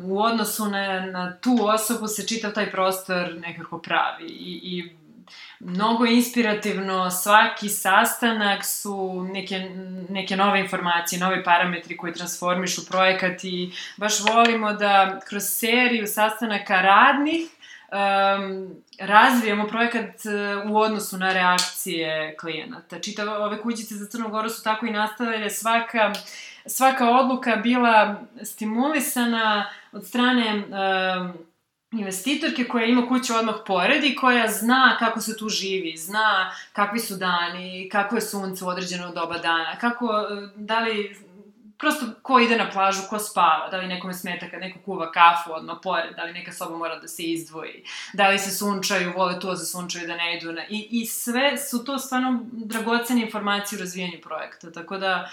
u 0.05 0.23
odnosu 0.23 0.67
na, 0.67 1.01
na 1.01 1.37
tu 1.41 1.59
osobu 1.63 2.07
se 2.07 2.27
čitav 2.27 2.53
taj 2.53 2.71
prostor 2.71 3.35
nekako 3.41 3.79
pravi 3.79 4.27
i, 4.27 4.61
i 4.63 4.97
mnogo 5.65 6.07
inspirativno, 6.07 7.11
svaki 7.11 7.69
sastanak 7.69 8.65
su 8.65 9.27
neke, 9.33 9.71
neke 10.09 10.37
nove 10.37 10.61
informacije, 10.61 11.21
nove 11.21 11.45
parametri 11.45 11.97
koji 11.97 12.13
transformišu 12.13 12.87
projekat 12.87 13.45
i 13.45 13.73
baš 13.97 14.21
volimo 14.21 14.73
da 14.73 15.21
kroz 15.29 15.43
seriju 15.43 16.07
sastanaka 16.07 16.81
radnih 16.81 17.43
um, 17.93 18.77
razvijemo 18.99 19.67
projekat 19.67 20.15
uh, 20.65 20.71
u 20.71 20.77
odnosu 20.77 21.19
na 21.19 21.33
reakcije 21.33 22.37
klijenata. 22.37 23.01
Čitave 23.01 23.31
ove 23.31 23.61
kućice 23.61 23.95
za 23.95 24.07
Crnu 24.07 24.29
Goru 24.29 24.49
su 24.49 24.63
tako 24.63 24.87
i 24.87 24.91
nastavile 24.91 25.51
svaka 25.51 26.13
svaka 26.67 27.11
odluka 27.11 27.57
bila 27.57 28.23
stimulisana 28.43 29.71
od 29.93 30.07
strane 30.07 30.55
um, 30.55 31.33
investitorke 31.93 32.65
koja 32.65 32.87
ima 32.87 33.09
kuću 33.09 33.35
odmah 33.35 33.55
pored 33.67 34.05
i 34.05 34.17
koja 34.17 34.49
zna 34.49 34.97
kako 34.99 35.21
se 35.21 35.37
tu 35.37 35.49
živi, 35.49 35.97
zna 35.97 36.51
kakvi 36.73 36.99
su 36.99 37.17
dani, 37.17 37.89
kako 37.93 38.15
je 38.15 38.21
sunce 38.21 38.65
u 38.65 38.69
određeno 38.69 39.13
doba 39.13 39.39
dana, 39.39 39.79
kako, 39.81 40.09
da 40.57 40.81
li, 40.81 41.17
prosto 41.79 42.07
ko 42.23 42.39
ide 42.41 42.57
na 42.57 42.71
plažu, 42.71 43.03
ko 43.11 43.19
spava, 43.19 43.69
da 43.71 43.77
li 43.77 43.87
nekome 43.87 44.15
smeta 44.15 44.51
kad 44.51 44.61
neko 44.61 44.79
kuva 44.85 45.13
kafu 45.13 45.53
odmah 45.53 45.77
pored, 45.83 46.17
da 46.17 46.23
li 46.23 46.33
neka 46.33 46.53
soba 46.53 46.77
mora 46.77 46.99
da 46.99 47.09
se 47.09 47.23
izdvoji, 47.23 47.85
da 48.13 48.29
li 48.29 48.39
se 48.39 48.51
sunčaju, 48.51 49.13
vole 49.17 49.41
to 49.41 49.57
se 49.57 49.67
sunčaju 49.67 50.07
da 50.07 50.17
ne 50.17 50.37
idu 50.37 50.53
na... 50.53 50.63
I, 50.69 50.89
I 50.91 51.07
sve 51.07 51.59
su 51.59 51.85
to 51.85 51.99
stvarno 51.99 52.41
dragocene 52.53 53.23
informacije 53.23 53.77
u 53.77 53.81
razvijanju 53.81 54.21
projekta, 54.23 54.73
tako 54.73 54.99
da 54.99 55.31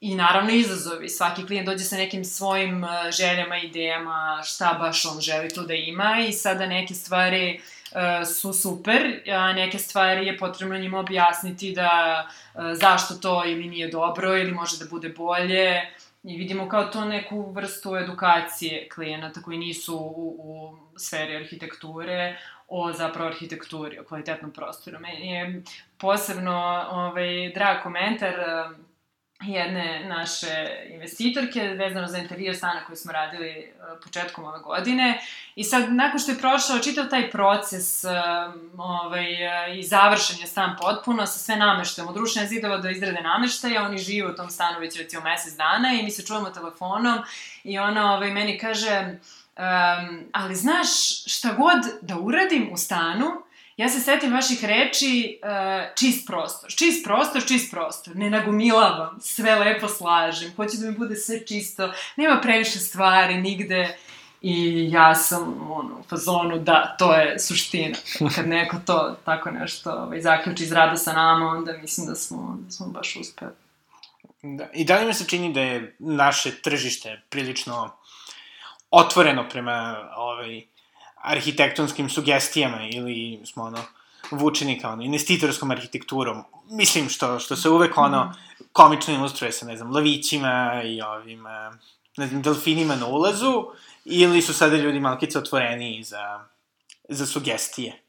I 0.00 0.14
naravno 0.14 0.50
izazovi. 0.50 1.08
Svaki 1.08 1.46
klijent 1.46 1.66
dođe 1.66 1.84
sa 1.84 1.96
nekim 1.96 2.24
svojim 2.24 2.84
uh, 2.84 2.90
željama, 3.10 3.58
idejama, 3.58 4.42
šta 4.44 4.76
baš 4.78 5.06
on 5.06 5.20
želi 5.20 5.48
tu 5.48 5.62
da 5.62 5.74
ima 5.74 6.16
i 6.28 6.32
sada 6.32 6.66
neke 6.66 6.94
stvari 6.94 7.60
uh, 7.60 8.28
su 8.28 8.52
super, 8.52 9.20
a 9.32 9.52
neke 9.52 9.78
stvari 9.78 10.26
je 10.26 10.38
potrebno 10.38 10.78
njima 10.78 10.98
objasniti 10.98 11.72
da 11.72 12.26
uh, 12.54 12.62
zašto 12.72 13.14
to 13.14 13.44
ili 13.46 13.68
nije 13.68 13.88
dobro 13.88 14.36
ili 14.36 14.52
može 14.52 14.78
da 14.78 14.90
bude 14.90 15.08
bolje. 15.08 15.90
I 16.24 16.36
vidimo 16.36 16.68
kao 16.68 16.84
to 16.84 17.04
neku 17.04 17.52
vrstu 17.52 17.96
edukacije 17.96 18.88
klijenata 18.88 19.42
koji 19.42 19.58
nisu 19.58 19.96
u, 19.96 20.36
u 20.38 20.78
sferi 20.98 21.36
arhitekture, 21.36 22.38
o 22.68 22.92
zapravo 22.92 23.28
arhitekturi, 23.28 23.98
o 23.98 24.04
kvalitetnom 24.04 24.52
prostoru. 24.52 25.00
Meni 25.00 25.30
je 25.30 25.62
posebno 25.98 26.86
ovaj, 26.90 27.52
drag 27.54 27.82
komentar 27.82 28.34
jedne 29.40 30.04
naše 30.08 30.66
investitorke 30.90 31.60
vezano 31.60 32.06
za 32.06 32.18
interijer 32.18 32.56
stana 32.56 32.84
koji 32.84 32.96
smo 32.96 33.12
radili 33.12 33.72
uh, 33.78 33.98
početkom 34.04 34.44
ove 34.44 34.58
godine. 34.58 35.20
I 35.56 35.64
sad 35.64 35.92
nakon 35.92 36.20
što 36.20 36.30
je 36.30 36.38
prošao 36.38 36.78
čitav 36.78 37.08
taj 37.10 37.30
proces 37.30 38.04
uh, 38.04 38.10
ovaj, 38.78 39.32
uh, 39.32 39.78
i 39.78 39.82
završen 39.82 40.40
je 40.40 40.46
stan 40.46 40.76
potpuno 40.80 41.26
sa 41.26 41.38
sve 41.38 41.56
nameštajem 41.56 42.08
od 42.08 42.16
rušenja 42.16 42.46
zidova 42.46 42.78
do 42.78 42.88
izrade 42.90 43.20
nameštaja 43.20 43.82
oni 43.82 43.98
žive 43.98 44.30
u 44.30 44.34
tom 44.34 44.50
stanu 44.50 44.80
već 44.80 44.98
recimo 44.98 45.22
mesec 45.22 45.56
dana 45.56 45.92
i 45.92 46.02
mi 46.02 46.10
se 46.10 46.26
čujemo 46.26 46.50
telefonom 46.50 47.18
i 47.64 47.78
ona 47.78 48.14
ovaj, 48.14 48.30
meni 48.30 48.58
kaže 48.58 49.18
um, 49.56 50.24
ali 50.32 50.54
znaš 50.54 50.88
šta 51.26 51.52
god 51.52 51.78
da 52.02 52.18
uradim 52.18 52.68
u 52.72 52.76
stanu 52.76 53.45
ja 53.76 53.88
se 53.88 54.00
setim 54.00 54.32
vaših 54.32 54.64
reči 54.64 55.40
uh, 55.42 55.94
čist 55.94 56.26
prostor, 56.26 56.70
čist 56.70 57.04
prostor, 57.04 57.46
čist 57.46 57.70
prostor, 57.70 58.16
ne 58.16 58.30
nagomilavam, 58.30 59.18
sve 59.20 59.54
lepo 59.54 59.88
slažem, 59.88 60.52
hoću 60.56 60.76
da 60.76 60.86
mi 60.86 60.96
bude 60.96 61.16
sve 61.16 61.46
čisto, 61.46 61.92
nema 62.16 62.40
previše 62.40 62.78
stvari 62.78 63.40
nigde. 63.40 63.96
I 64.42 64.88
ja 64.92 65.14
sam 65.14 65.70
ono, 65.70 65.98
u 65.98 66.02
fazonu 66.02 66.58
da, 66.58 66.96
to 66.98 67.14
je 67.14 67.38
suština. 67.38 67.96
Kad 68.34 68.48
neko 68.48 68.76
to 68.86 69.16
tako 69.24 69.50
nešto 69.50 69.90
ovaj, 69.90 70.20
zaključi 70.20 70.62
iz 70.62 70.72
rada 70.72 70.96
sa 70.96 71.12
nama, 71.12 71.46
onda 71.46 71.72
mislim 71.72 72.06
da 72.06 72.14
smo, 72.14 72.56
da 72.64 72.70
smo 72.70 72.86
baš 72.86 73.16
uspeli. 73.16 73.52
Da. 74.42 74.68
I 74.74 74.84
da 74.84 74.98
li 74.98 75.06
mi 75.06 75.14
se 75.14 75.24
čini 75.28 75.52
da 75.52 75.60
je 75.60 75.96
naše 75.98 76.62
tržište 76.62 77.22
prilično 77.28 77.90
otvoreno 78.90 79.48
prema 79.48 80.08
ovaj, 80.16 80.62
arhitektonskim 81.26 82.10
sugestijama 82.10 82.78
ili 82.92 83.40
smo 83.44 83.62
ono 83.62 83.78
vučeni 84.30 84.80
kao 84.80 84.92
ono, 84.92 85.02
investitorskom 85.02 85.70
arhitekturom. 85.70 86.44
Mislim 86.70 87.08
što, 87.08 87.38
što 87.38 87.56
se 87.56 87.68
uvek 87.68 87.98
ono 87.98 88.34
komično 88.72 89.14
ilustruje 89.14 89.52
sa, 89.52 89.66
ne 89.66 89.76
znam, 89.76 89.92
lavićima 89.92 90.82
i 90.84 91.02
ovim, 91.02 91.46
eh, 91.46 91.70
ne 92.16 92.26
znam, 92.26 92.42
delfinima 92.42 92.96
na 92.96 93.06
ulazu 93.06 93.66
ili 94.04 94.42
su 94.42 94.54
sada 94.54 94.76
ljudi 94.76 95.00
malkice 95.00 95.38
otvoreniji 95.38 96.02
za, 96.04 96.40
za 97.08 97.26
sugestije. 97.26 98.02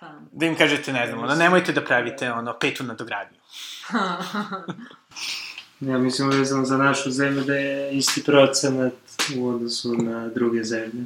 Da. 0.00 0.20
Da 0.32 0.46
im 0.46 0.56
kažete, 0.56 0.92
ne 0.92 1.06
znam, 1.06 1.18
ono, 1.18 1.34
nemojte 1.34 1.72
da 1.72 1.84
pravite 1.84 2.32
ono, 2.32 2.58
petu 2.60 2.84
nadogradnju. 2.84 3.38
ja 5.90 5.98
mislim 5.98 6.30
vezano 6.30 6.64
za 6.64 6.76
našu 6.76 7.10
zemlju 7.10 7.44
da 7.44 7.54
je 7.54 7.96
isti 7.96 8.24
procenat 8.24 8.92
u 9.36 9.48
odnosu 9.48 9.94
na 9.94 10.28
druge 10.28 10.64
zemlje. 10.64 11.04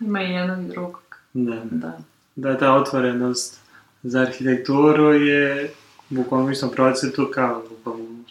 Ima 0.00 0.22
i 0.22 0.30
jednog 0.30 0.64
i 0.64 0.68
drugog. 0.68 1.16
Da. 1.32 1.62
Da. 1.70 1.98
Da, 2.36 2.58
ta 2.58 2.74
otvorenost 2.74 3.60
za 4.02 4.20
arhitekturu 4.20 5.12
je 5.12 5.70
bukvalno 6.08 6.50
istom 6.50 6.70
procentu 6.70 7.30
kao 7.34 7.64
bukvalno 7.68 8.04
u 8.04 8.22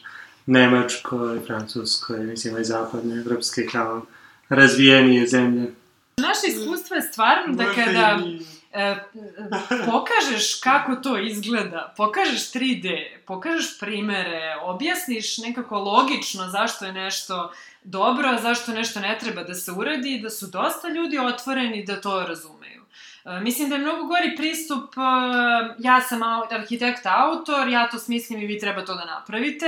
Nemačkoj, 0.46 1.40
Francuskoj, 1.48 2.20
mislim 2.20 2.58
i 2.58 2.66
zapadne 2.66 3.16
evropske 3.16 3.66
kao 3.72 4.06
razvijenije 4.50 5.28
zemlje. 5.28 5.72
Naše 6.18 6.48
iskustvo 6.48 6.96
je 6.96 7.02
stvarno 7.02 7.56
da 7.56 7.66
kada 7.76 8.20
e, 8.74 8.96
pokažeš 9.92 10.60
kako 10.60 10.96
to 10.96 11.18
izgleda, 11.18 11.94
pokažeš 11.98 12.52
3D, 12.52 13.18
pokažeš 13.26 13.80
primere, 13.80 14.56
objasniš 14.62 15.38
nekako 15.38 15.80
logično 15.80 16.50
zašto 16.50 16.86
je 16.86 16.94
nešto 16.94 17.52
dobro, 17.84 18.30
a 18.30 18.42
zašto 18.42 18.72
nešto 18.72 19.00
ne 19.00 19.18
treba 19.20 19.44
da 19.44 19.54
se 19.54 19.72
uradi, 19.72 20.20
da 20.24 20.30
su 20.30 20.48
dosta 20.48 20.88
ljudi 20.88 21.20
otvoreni 21.20 21.84
da 21.84 22.02
to 22.02 22.24
razumeju. 22.28 22.81
E, 23.26 23.40
mislim 23.40 23.70
da 23.70 23.76
je 23.76 23.82
mnogo 23.82 24.04
gori 24.04 24.36
pristup, 24.38 24.94
e, 24.98 25.02
ja 25.80 26.02
sam 26.02 26.20
arhitekt 26.52 27.06
autor, 27.06 27.68
ja 27.68 27.90
to 27.90 28.00
smislim 28.00 28.42
i 28.42 28.46
vi 28.46 28.60
treba 28.60 28.86
to 28.86 28.96
da 28.96 29.06
napravite. 29.06 29.66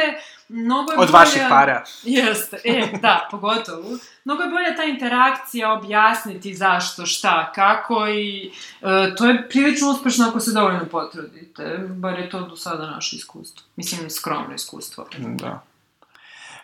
Mnogo 0.48 0.92
je 0.92 0.98
Od 0.98 1.08
bolja... 1.08 1.20
vaših 1.20 1.42
para. 1.50 1.84
Jeste, 2.04 2.62
e, 2.64 3.00
da, 3.02 3.28
pogotovo. 3.32 3.84
Mnogo 4.24 4.44
je 4.44 4.50
bolja 4.50 4.76
ta 4.76 4.84
interakcija, 4.84 5.74
objasniti 5.74 6.54
zašto, 6.54 7.06
šta, 7.06 7.52
kako 7.56 8.08
i 8.08 8.52
e, 8.82 9.16
to 9.18 9.26
je 9.26 9.50
prilično 9.50 9.92
uspešno 9.92 10.28
ako 10.30 10.40
se 10.40 10.52
dovoljno 10.52 10.86
potrudite. 10.92 11.78
Bar 11.90 12.20
je 12.20 12.30
to 12.30 12.42
do 12.42 12.56
sada 12.56 12.86
naše 12.86 13.16
iskustvo. 13.16 13.66
Mislim, 13.76 14.10
skromno 14.10 14.54
iskustvo. 14.56 15.08
Da. 15.18 15.64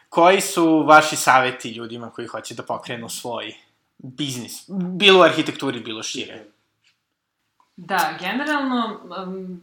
Koji 0.10 0.42
su 0.42 0.84
vaši 0.88 1.16
saveti 1.16 1.70
ljudima 1.70 2.10
koji 2.10 2.28
hoće 2.28 2.56
da 2.56 2.64
pokrenu 2.64 3.10
svoj 3.10 3.56
biznis? 3.98 4.64
Bilo 4.96 5.20
u 5.20 5.24
arhitekturi, 5.24 5.80
bilo 5.80 6.04
šire. 6.04 6.46
Da, 7.82 8.18
generalno, 8.20 9.00
um, 9.24 9.62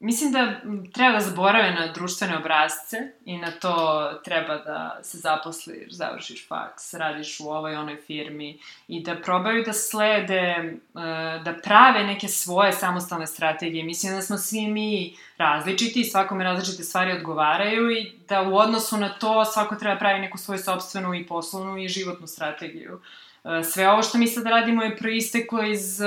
mislim 0.00 0.32
da 0.32 0.60
treba 0.92 1.12
da 1.12 1.20
zaborave 1.20 1.70
na 1.70 1.92
društvene 1.92 2.36
obrazce 2.36 2.96
i 3.24 3.38
na 3.38 3.50
to 3.50 4.04
treba 4.24 4.58
da 4.58 5.00
se 5.02 5.18
zaposliš, 5.18 5.92
završiš 5.92 6.48
faks, 6.48 6.94
radiš 6.94 7.40
u 7.40 7.44
ovoj 7.44 7.76
onoj 7.76 7.96
firmi 7.96 8.58
i 8.88 9.02
da 9.02 9.16
probaju 9.16 9.64
da 9.64 9.72
slede, 9.72 10.74
uh, 10.94 11.02
da 11.44 11.54
prave 11.62 12.04
neke 12.04 12.28
svoje 12.28 12.72
samostalne 12.72 13.26
strategije. 13.26 13.84
Mislim 13.84 14.14
da 14.14 14.22
smo 14.22 14.38
svi 14.38 14.66
mi 14.66 15.16
različiti 15.36 16.00
i 16.00 16.04
svakome 16.04 16.44
različite 16.44 16.82
stvari 16.82 17.12
odgovaraju 17.12 17.90
i 17.90 18.12
da 18.28 18.42
u 18.42 18.56
odnosu 18.56 18.96
na 18.96 19.08
to 19.08 19.44
svako 19.44 19.74
treba 19.74 19.98
pravi 19.98 20.20
neku 20.20 20.38
svoju 20.38 20.58
sobstvenu 20.58 21.14
i 21.14 21.26
poslovnu 21.26 21.78
i 21.78 21.88
životnu 21.88 22.26
strategiju. 22.26 22.94
Uh, 22.94 23.23
sve 23.72 23.90
ovo 23.90 24.02
što 24.02 24.18
mi 24.18 24.26
sad 24.26 24.46
radimo 24.46 24.82
je 24.82 24.96
proisteklo 24.96 25.62
iz 25.62 26.00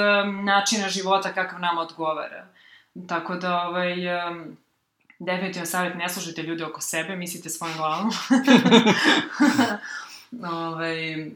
načina 0.44 0.90
života 0.90 1.34
kakav 1.34 1.60
nam 1.60 1.78
odgovara. 1.78 2.48
Tako 3.08 3.36
da, 3.36 3.62
ovaj, 3.62 3.96
definitivno 5.20 5.66
savjet, 5.66 5.96
ne 5.96 6.10
slušajte 6.10 6.44
ljude 6.44 6.66
oko 6.66 6.82
sebe, 6.82 7.16
mislite 7.16 7.50
svojim 7.50 7.78
glavom. 7.78 8.12
ovaj, 10.64 11.32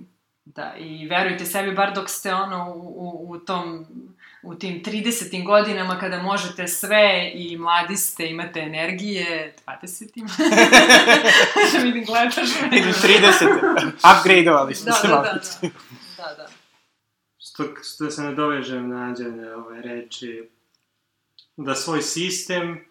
da, 0.46 0.74
i 0.78 1.08
verujte 1.08 1.46
sebi, 1.46 1.72
bar 1.72 1.94
dok 1.96 2.10
ste 2.10 2.34
ono 2.34 2.74
u, 2.76 2.80
u, 2.80 3.32
u 3.32 3.40
tom 3.40 3.86
u 4.44 4.56
tim 4.56 4.84
30. 4.84 5.46
godinama 5.46 6.00
kada 6.00 6.22
možete 6.22 6.68
sve 6.68 7.32
i 7.34 7.58
mladi 7.58 7.98
ste, 7.98 8.30
imate 8.30 8.60
energije, 8.60 9.54
20. 9.68 10.28
da 11.74 11.80
vidim, 11.84 12.06
gledaš 12.06 12.36
me. 12.36 12.78
30. 12.78 13.92
Upgradeovali 14.20 14.76
smo 14.76 14.86
da, 14.86 14.92
se 14.92 15.08
da, 15.08 15.14
malo. 15.14 15.24
Da, 15.24 15.32
da, 15.32 15.70
da. 16.18 16.36
da. 16.38 16.48
Što, 17.38 17.64
što 17.84 18.12
se 18.12 18.22
nadovežem 18.22 18.90
na 18.90 19.04
Anđane 19.04 19.56
ove 19.56 19.82
reči, 19.82 20.50
da 21.58 21.76
svoj 21.76 22.02
sistem 22.02 22.86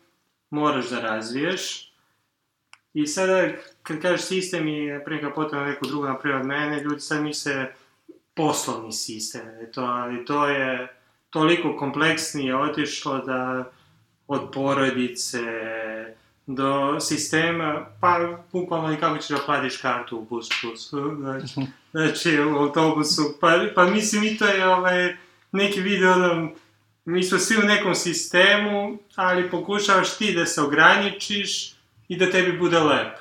moraš 0.50 0.88
da 0.88 1.00
razviješ. 1.00 1.92
I 2.94 3.06
sada, 3.06 3.48
kad 3.82 4.02
kažeš 4.02 4.26
sistem 4.26 4.68
i 4.68 5.00
preka 5.04 5.30
potrebno 5.30 5.66
neko 5.66 5.86
drugo, 5.86 6.06
naprijed 6.06 6.40
od 6.40 6.46
mene, 6.46 6.80
ljudi 6.80 7.00
sad 7.00 7.22
misle 7.22 7.72
poslovni 8.34 8.92
sistem, 8.92 9.42
to, 9.72 9.82
ali 9.82 10.24
to 10.24 10.46
je 10.46 10.99
toliko 11.30 11.76
kompleksnije 11.76 12.56
otišlo 12.56 13.18
da 13.18 13.70
od 14.28 14.50
porodice 14.52 15.38
do 16.46 17.00
sistema, 17.00 17.86
pa 18.00 18.38
bukvalno 18.52 18.92
i 18.92 18.96
kako 18.96 19.18
ćeš 19.18 19.28
da 19.28 19.44
platiš 19.46 19.76
kartu 19.76 20.18
u 20.18 20.24
bus 20.24 20.48
plus, 20.60 20.90
znači, 21.20 21.54
znači 21.92 22.40
u 22.40 22.58
autobusu, 22.58 23.22
pa, 23.40 23.58
pa 23.74 23.84
mislim 23.84 24.24
i 24.24 24.38
to 24.38 24.46
je 24.46 24.68
ovaj, 24.68 25.16
neki 25.52 25.80
video 25.80 26.18
da 26.18 26.48
mi 27.04 27.22
smo 27.22 27.38
svi 27.38 27.56
u 27.56 27.66
nekom 27.66 27.94
sistemu, 27.94 28.98
ali 29.14 29.50
pokušavaš 29.50 30.16
ti 30.16 30.34
da 30.34 30.46
se 30.46 30.62
ograničiš 30.62 31.74
i 32.08 32.16
da 32.16 32.30
tebi 32.30 32.58
bude 32.58 32.78
lepo. 32.78 33.20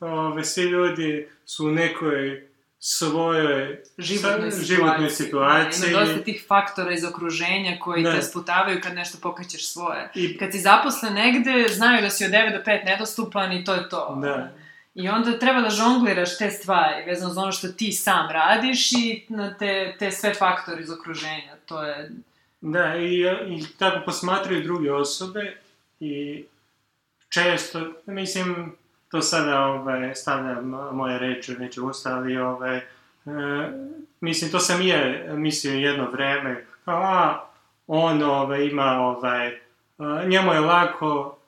Ove, 0.00 0.44
svi 0.44 0.62
ljudi 0.62 1.28
su 1.44 1.66
u 1.66 1.70
nekoj 1.70 2.45
svojoj 2.88 3.82
životnoj, 3.98 4.50
životnoj 4.62 5.10
situaciji. 5.10 5.90
Ima 5.90 6.00
dosta 6.00 6.24
tih 6.24 6.44
faktora 6.48 6.92
iz 6.92 7.04
okruženja 7.04 7.78
koji 7.80 8.02
ne. 8.02 8.10
te 8.10 8.22
sputavaju 8.22 8.80
kad 8.82 8.94
nešto 8.94 9.18
pokrećeš 9.22 9.72
svoje. 9.72 10.10
I... 10.14 10.38
Kad 10.38 10.52
si 10.52 10.58
zaposlen 10.58 11.14
negde, 11.14 11.66
znaju 11.74 12.02
da 12.02 12.10
si 12.10 12.24
od 12.24 12.30
9 12.30 12.58
do 12.58 12.64
5 12.64 12.84
nedostupan 12.84 13.52
i 13.52 13.64
to 13.64 13.74
je 13.74 13.88
to. 13.88 14.18
Da. 14.22 14.52
I 14.94 15.08
onda 15.08 15.38
treba 15.38 15.60
da 15.60 15.70
žongliraš 15.70 16.38
te 16.38 16.50
stvari, 16.50 17.04
vezano 17.06 17.32
za 17.32 17.40
ono 17.40 17.52
što 17.52 17.68
ti 17.68 17.92
sam 17.92 18.30
radiš 18.30 18.92
i 18.92 19.26
na 19.28 19.54
te, 19.54 19.96
te 19.98 20.10
sve 20.10 20.34
faktore 20.34 20.82
iz 20.82 20.90
okruženja. 20.90 21.56
To 21.66 21.82
je... 21.82 22.10
Da, 22.60 22.96
i, 22.96 23.20
i 23.48 23.64
tako 23.78 24.04
posmatraju 24.04 24.62
druge 24.62 24.92
osobe 24.92 25.56
i 26.00 26.44
često, 27.28 27.92
mislim, 28.06 28.76
to 29.10 29.22
sada 29.22 29.60
ovaj, 29.60 30.14
stavljam 30.14 30.68
moje 30.92 31.18
reči 31.18 31.56
neće 31.58 31.80
usta, 31.80 32.16
ali 32.16 32.36
ovaj, 32.36 32.76
e, 32.76 32.82
mislim, 34.20 34.50
to 34.50 34.58
sam 34.58 34.82
i 34.82 34.88
je 34.88 35.30
mislio 35.36 35.74
jedno 35.74 36.10
vreme, 36.10 36.64
kao, 36.84 37.02
a, 37.02 37.46
on 37.86 38.22
ovaj, 38.22 38.64
ima, 38.64 38.84
ovaj, 38.84 39.60
njemu 40.26 40.52
je 40.52 40.60
lako, 40.60 41.38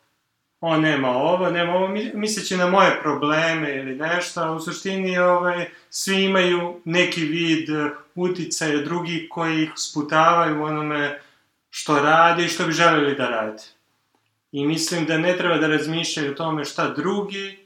on 0.60 0.80
nema 0.80 1.08
ovo, 1.08 1.50
nema 1.50 1.74
ovo, 1.74 1.88
misleći 2.14 2.56
na 2.56 2.66
moje 2.66 3.00
probleme 3.02 3.76
ili 3.76 3.94
nešto, 3.96 4.42
a 4.42 4.52
u 4.52 4.60
suštini 4.60 5.18
ovaj, 5.18 5.66
svi 5.90 6.24
imaju 6.24 6.80
neki 6.84 7.24
vid 7.24 7.68
uticaja 8.14 8.82
drugih 8.82 9.26
koji 9.30 9.62
ih 9.62 9.72
sputavaju 9.76 10.62
onome 10.62 11.20
što 11.70 11.98
radi 12.02 12.44
i 12.44 12.48
što 12.48 12.66
bi 12.66 12.72
želeli 12.72 13.14
da 13.14 13.28
radi. 13.28 13.62
I 14.52 14.66
mislim 14.66 15.06
da 15.06 15.18
ne 15.18 15.36
treba 15.36 15.56
da 15.56 15.66
razmišljaju 15.66 16.32
o 16.32 16.34
tome 16.34 16.64
šta 16.64 16.90
drugi 16.90 17.58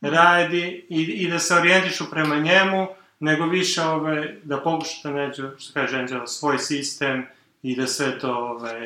radi 0.00 0.86
i, 0.88 1.02
i 1.02 1.30
da 1.30 1.38
se 1.38 1.54
orijentišu 1.54 2.10
prema 2.10 2.36
njemu, 2.36 2.88
nego 3.20 3.46
više 3.46 3.82
ove, 3.82 4.36
da 4.42 4.60
pokuša 4.60 5.08
da 5.08 5.14
neđu, 5.14 5.50
što 5.58 5.72
kaže 5.74 5.98
Anđela, 5.98 6.26
svoj 6.26 6.58
sistem 6.58 7.26
i 7.62 7.76
da 7.76 7.86
sve 7.86 8.18
to 8.18 8.34
ove, 8.34 8.84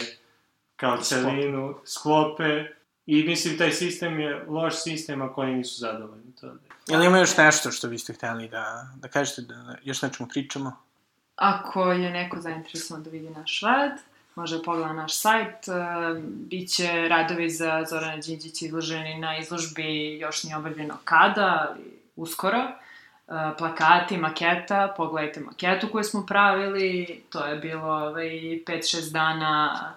kao 0.77 0.97
celinu 0.97 1.75
sklope. 1.85 2.65
I 3.07 3.23
mislim, 3.23 3.59
taj 3.59 3.73
sistem 3.73 4.21
je 4.21 4.45
loš 4.49 4.83
sistem 4.83 5.23
ako 5.23 5.41
oni 5.41 5.55
nisu 5.55 5.81
zadovoljni. 5.81 6.33
To 6.41 6.47
da. 6.47 6.59
Jel 6.89 7.03
ima 7.03 7.19
još 7.19 7.37
nešto 7.37 7.71
što 7.71 7.89
biste 7.89 8.13
hteli 8.13 8.49
da, 8.49 8.89
da 8.97 9.09
kažete, 9.09 9.43
da 9.43 9.77
još 9.83 10.03
nečemu 10.03 10.29
pričamo? 10.29 10.77
Ako 11.37 11.93
je 11.93 12.11
neko 12.11 12.41
zainteresovan 12.41 13.03
da 13.03 13.11
vidi 13.11 13.31
naš 13.31 13.61
rad, 13.61 13.93
može 14.35 14.63
pogleda 14.63 14.93
naš 14.93 15.21
sajt. 15.21 15.69
E, 15.69 15.73
biće 16.25 17.09
radovi 17.09 17.51
za 17.51 17.85
Zorana 17.91 18.17
Đinđića 18.17 18.67
izloženi 18.67 19.19
na 19.19 19.39
izložbi 19.39 20.19
još 20.19 20.45
nije 20.45 20.57
obavljeno 20.57 20.95
kada, 21.05 21.69
ali 21.69 22.01
uskoro. 22.17 22.63
plakati, 23.59 24.17
maketa, 24.17 24.95
pogledajte 24.97 25.41
maketu 25.41 25.89
koju 25.93 26.05
smo 26.05 26.27
pravili, 26.27 27.23
to 27.31 27.47
je 27.47 27.57
bilo 27.57 27.89
ovaj, 27.89 28.29
5-6 28.67 29.13
dana 29.13 29.95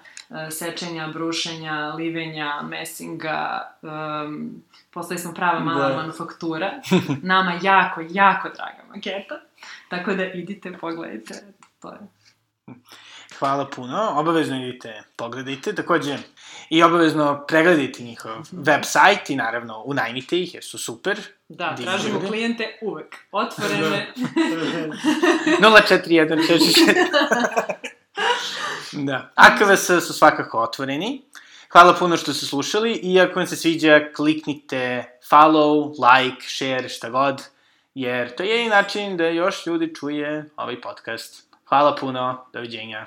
sečenja, 0.50 1.08
brušenja, 1.08 1.88
livenja, 1.88 2.62
mesinga, 2.62 3.72
um, 3.82 4.64
postali 4.92 5.20
smo 5.20 5.34
prava 5.34 5.60
mala 5.60 5.90
da. 5.90 5.96
manufaktura. 5.96 6.72
Nama 7.24 7.60
jako, 7.62 8.02
jako 8.10 8.50
draga 8.50 8.84
maketa. 8.96 9.40
Tako 9.90 10.14
da 10.14 10.26
idite, 10.26 10.72
pogledajte, 10.82 11.34
to 11.82 11.92
je. 11.92 12.00
Hvala 13.40 13.68
puno, 13.68 14.14
obavezno 14.16 14.56
idite, 14.56 15.04
pogledajte, 15.16 15.76
takođe 15.76 16.18
i 16.70 16.84
obavezno 16.84 17.46
pregledajte 17.48 18.04
njihov 18.04 18.32
web 18.52 18.82
sajt 18.84 19.30
i 19.30 19.36
naravno 19.36 19.84
unajmite 19.86 20.40
ih 20.40 20.54
jer 20.54 20.64
su 20.64 20.78
super. 20.78 21.20
Da, 21.50 21.76
tražimo 21.76 22.20
klijente 22.28 22.78
uvek, 22.82 23.16
otvorene. 23.32 24.14
041 25.60 27.06
Da. 28.92 29.32
AKVS 29.46 29.86
su 29.86 30.14
svakako 30.14 30.60
otvoreni. 30.60 31.22
Hvala 31.72 31.94
puno 31.94 32.18
što 32.18 32.34
ste 32.34 32.46
slušali 32.46 32.94
i 32.94 33.20
ako 33.20 33.40
vam 33.40 33.48
se 33.48 33.56
sviđa, 33.56 34.00
kliknite 34.16 35.06
follow, 35.30 35.90
like, 35.90 36.42
share, 36.48 36.90
šta 36.90 37.10
god, 37.10 37.44
jer 37.96 38.36
to 38.36 38.44
je 38.44 38.66
i 38.66 38.70
način 38.70 39.18
da 39.18 39.28
još 39.28 39.66
ljudi 39.66 39.96
čuje 39.96 40.50
ovaj 40.56 40.82
podcast. 40.82 41.48
Hvala 41.66 41.96
puno, 41.96 42.46
doviđenja. 42.54 43.06